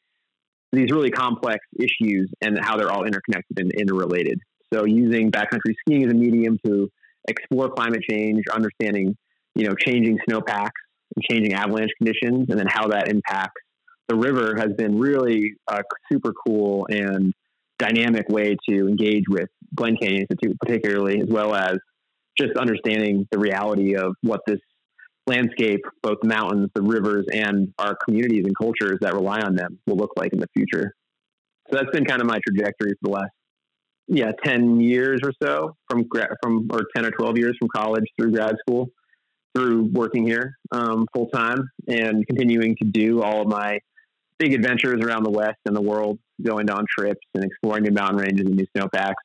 [0.73, 4.39] these really complex issues and how they're all interconnected and interrelated.
[4.73, 6.89] So, using backcountry skiing as a medium to
[7.29, 9.17] explore climate change, understanding
[9.57, 10.81] you know changing snowpacks
[11.17, 13.61] and changing avalanche conditions, and then how that impacts
[14.11, 17.33] the river has been really a super cool and
[17.79, 21.77] dynamic way to engage with Glen Canyon Institute, particularly, as well as
[22.37, 24.59] just understanding the reality of what this
[25.29, 29.79] landscape, both the mountains, the rivers, and our communities and cultures that rely on them
[29.87, 30.93] will look like in the future.
[31.71, 33.31] So that's been kind of my trajectory for the last,
[34.09, 36.09] yeah, 10 years or so from,
[36.43, 38.89] from or 10 or 12 years from college through grad school,
[39.55, 43.79] through working here um, full time and continuing to do all of my
[44.41, 48.17] big adventures around the West and the world, going on trips and exploring new mountain
[48.17, 49.23] ranges and new snowpacks.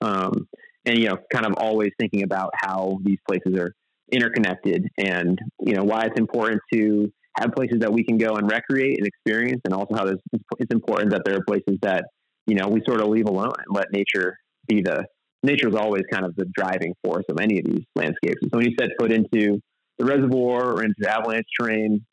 [0.00, 0.48] Um,
[0.86, 3.72] and, you know, kind of always thinking about how these places are
[4.10, 8.50] interconnected and, you know, why it's important to have places that we can go and
[8.50, 9.60] recreate and experience.
[9.64, 12.06] And also how it's important that there are places that,
[12.46, 15.04] you know, we sort of leave alone and let nature be the,
[15.42, 18.38] nature is always kind of the driving force of any of these landscapes.
[18.40, 19.60] And so when you set foot into
[19.98, 22.04] the reservoir or into avalanche terrain,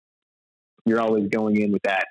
[0.86, 2.06] you're always going in with that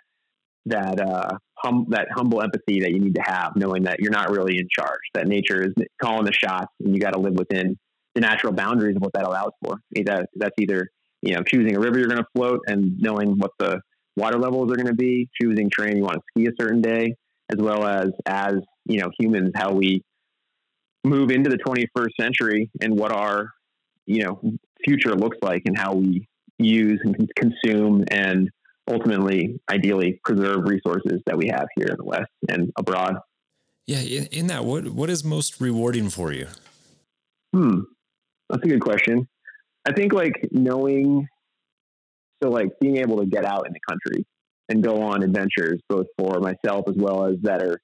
[0.66, 4.30] that uh, hum, that humble empathy that you need to have, knowing that you're not
[4.30, 7.76] really in charge, that nature is calling the shots, and you got to live within
[8.14, 9.78] the natural boundaries of what that allows for.
[10.04, 10.88] That that's either
[11.22, 13.80] you know choosing a river you're going to float and knowing what the
[14.16, 17.14] water levels are going to be, choosing terrain you want to ski a certain day,
[17.50, 18.54] as well as as
[18.86, 20.02] you know humans how we
[21.04, 23.50] move into the 21st century and what our
[24.06, 24.40] you know
[24.84, 26.26] future looks like and how we
[26.58, 28.50] use and consume and
[28.91, 33.16] ultimately, ideally, preserve resources that we have here in the West and abroad.
[33.86, 36.49] Yeah, in, in that, what what is most rewarding for you?
[37.55, 37.80] Hmm,
[38.49, 39.28] that's a good question.
[39.86, 41.26] I think like knowing,
[42.43, 44.26] so like being able to get out in the country
[44.68, 47.80] and go on adventures, both for myself as well as that are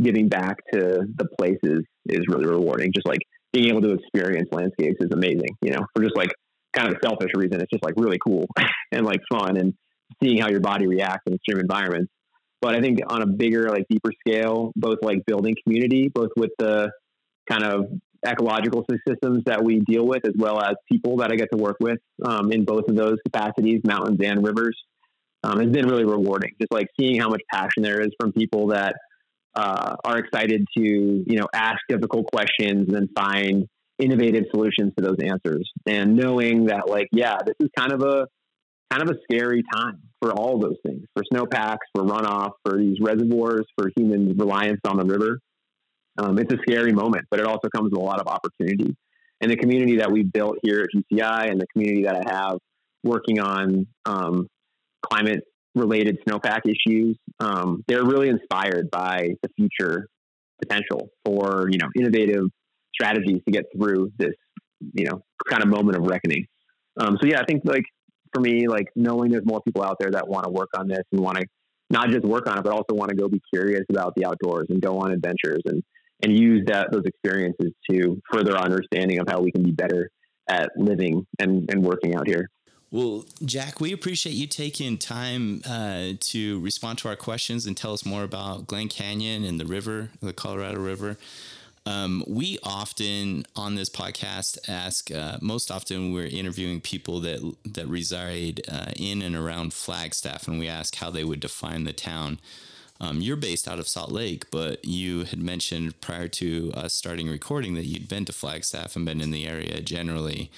[0.00, 2.92] giving back to the places, is really rewarding.
[2.94, 3.20] Just like
[3.52, 5.56] being able to experience landscapes is amazing.
[5.60, 6.30] You know, for just like
[6.72, 8.46] kind of a selfish reason, it's just like really cool
[8.92, 9.74] and like fun and
[10.22, 12.10] seeing how your body reacts in extreme environments.
[12.60, 16.52] But I think on a bigger, like deeper scale, both like building community, both with
[16.58, 16.92] the
[17.50, 17.86] kind of
[18.24, 21.78] ecological systems that we deal with, as well as people that I get to work
[21.80, 24.78] with um, in both of those capacities, mountains and rivers,
[25.42, 26.52] um, has been really rewarding.
[26.60, 28.94] Just like seeing how much passion there is from people that
[29.56, 33.66] uh, are excited to, you know, ask difficult questions and then find
[33.98, 38.26] innovative solutions to those answers, and knowing that, like, yeah, this is kind of a
[38.92, 42.98] kind of a scary time for all those things for snowpacks, for runoff, for these
[43.00, 45.38] reservoirs, for human reliance on the river.
[46.18, 48.94] Um, it's a scary moment, but it also comes with a lot of opportunity.
[49.40, 52.58] And the community that we built here at GCI and the community that I have
[53.02, 54.46] working on um,
[55.02, 55.40] climate
[55.74, 60.06] related snowpack issues, um, they're really inspired by the future
[60.60, 62.44] potential for, you know, innovative
[62.94, 64.34] strategies to get through this,
[64.92, 66.46] you know, kind of moment of reckoning.
[67.00, 67.84] Um, so yeah, I think like
[68.32, 71.02] for me, like knowing there's more people out there that want to work on this
[71.12, 71.46] and want to
[71.90, 74.66] not just work on it, but also want to go be curious about the outdoors
[74.70, 75.82] and go on adventures and
[76.22, 80.08] and use that those experiences to further our understanding of how we can be better
[80.48, 82.48] at living and, and working out here.
[82.92, 87.94] Well, Jack, we appreciate you taking time uh, to respond to our questions and tell
[87.94, 91.16] us more about Glen Canyon and the river, the Colorado River.
[91.84, 95.10] Um, we often on this podcast ask.
[95.10, 100.58] Uh, most often, we're interviewing people that that reside uh, in and around Flagstaff, and
[100.58, 102.38] we ask how they would define the town.
[103.00, 107.28] Um, you're based out of Salt Lake, but you had mentioned prior to us starting
[107.28, 110.52] recording that you'd been to Flagstaff and been in the area generally.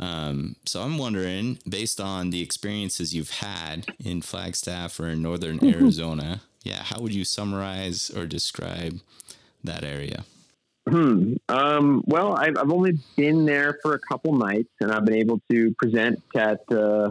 [0.00, 5.64] Um, so I'm wondering, based on the experiences you've had in Flagstaff or in northern
[5.64, 9.00] Arizona, yeah, how would you summarize or describe
[9.62, 10.24] that area?
[10.88, 11.34] Hmm.
[11.48, 15.40] Um, well, I've, I've only been there for a couple nights, and I've been able
[15.50, 17.10] to present at uh,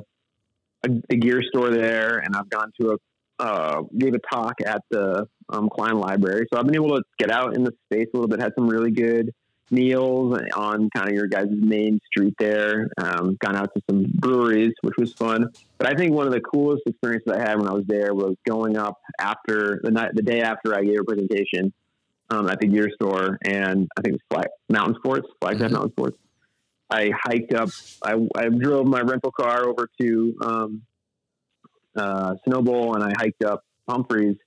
[0.83, 2.97] a, a, gear store there, and I've gone to a
[3.39, 6.47] uh, gave a talk at the um, Cline Library.
[6.51, 8.39] So I've been able to get out in the space a little bit.
[8.39, 9.31] Had some really good
[9.69, 12.89] meals on kind of your guys' main street there.
[12.97, 15.51] Um, gone out to some breweries, which was fun.
[15.77, 18.35] But I think one of the coolest experiences I had when I was there was
[18.47, 21.73] going up after the night, the day after I gave a presentation
[22.29, 25.73] um, at the gear store, and I think it's Flag Mountain Sports, Flagstaff mm-hmm.
[25.73, 26.17] Mountain Sports.
[26.89, 27.69] I hiked up.
[28.01, 30.81] I, I drove my rental car over to um,
[31.95, 34.37] uh, Snowbowl, and I hiked up Humphreys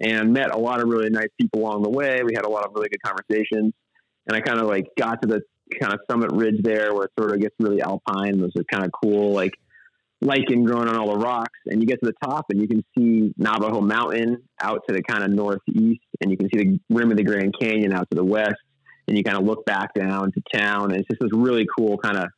[0.00, 2.22] and met a lot of really nice people along the way.
[2.24, 3.74] We had a lot of really good conversations
[4.26, 5.42] and I kind of like got to the
[5.80, 8.38] kind of summit ridge there where it sort of gets really alpine.
[8.38, 9.54] There's a kind of cool like
[10.20, 12.84] lichen growing on all the rocks, and you get to the top and you can
[12.96, 17.10] see Navajo Mountain out to the kind of northeast, and you can see the rim
[17.10, 18.56] of the Grand Canyon out to the west,
[19.08, 21.96] and you kind of look back down to town, and it's just this really cool
[21.98, 22.28] kind of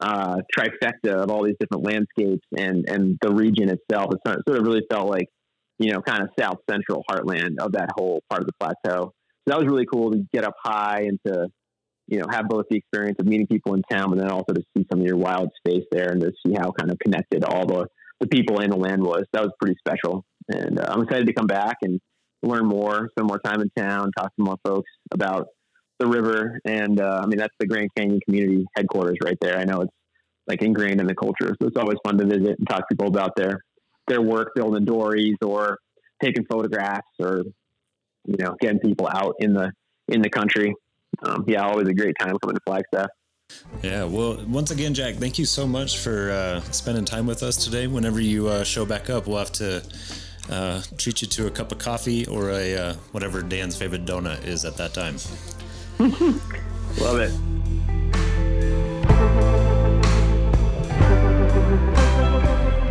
[0.00, 4.12] uh, trifecta of all these different landscapes and and the region itself.
[4.14, 5.26] It sort of really felt like
[5.78, 9.12] you know kind of south central heartland of that whole part of the plateau So
[9.46, 11.48] that was really cool to get up high and to
[12.10, 14.62] you know have both the experience of meeting people in town, but then also to
[14.76, 17.66] see some of your wild space there and to see how kind of connected all
[17.66, 17.86] the
[18.20, 19.24] the people and the land was.
[19.32, 22.00] That was pretty special, and uh, I'm excited to come back and
[22.42, 25.46] learn more, spend more time in town, talk to more folks about
[25.98, 29.58] the river, and uh, I mean that's the Grand Canyon Community headquarters right there.
[29.58, 29.92] I know it's
[30.46, 33.08] like ingrained in the culture, so it's always fun to visit and talk to people
[33.08, 33.60] about their
[34.08, 35.78] their work building dories or
[36.20, 37.44] taking photographs or
[38.26, 39.72] you know, getting people out in the
[40.08, 40.74] in the country.
[41.22, 43.08] Um, yeah, always a great time coming to Flagstaff.
[43.82, 47.56] Yeah, well, once again, Jack, thank you so much for uh, spending time with us
[47.62, 47.86] today.
[47.86, 49.82] Whenever you uh, show back up, we'll have to
[50.50, 54.44] uh, treat you to a cup of coffee or a uh, whatever Dan's favorite donut
[54.44, 55.16] is at that time.
[57.00, 57.32] Love it.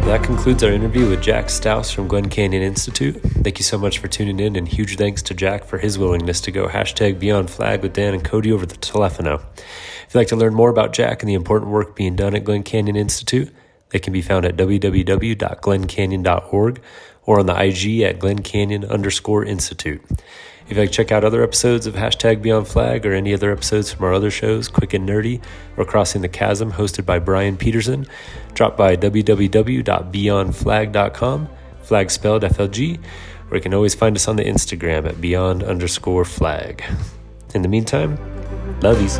[0.09, 3.21] That concludes our interview with Jack Stauss from Glen Canyon Institute.
[3.21, 6.41] Thank you so much for tuning in, and huge thanks to Jack for his willingness
[6.41, 9.35] to go hashtag Beyond Flag with Dan and Cody over the telephono.
[9.35, 12.43] If you'd like to learn more about Jack and the important work being done at
[12.43, 13.53] Glen Canyon Institute,
[13.89, 16.81] they can be found at www.glencanyon.org
[17.27, 20.01] or on the IG at Glen Canyon underscore Institute.
[20.69, 23.51] If you'd like to check out other episodes of Hashtag Beyond Flag or any other
[23.51, 25.41] episodes from our other shows, Quick and Nerdy
[25.77, 28.05] or Crossing the Chasm, hosted by Brian Peterson,
[28.53, 31.49] drop by www.beyondflag.com,
[31.81, 32.99] flag spelled FLG,
[33.49, 36.83] or you can always find us on the Instagram at beyond underscore flag.
[37.55, 38.19] In the meantime,
[38.81, 39.17] love yous.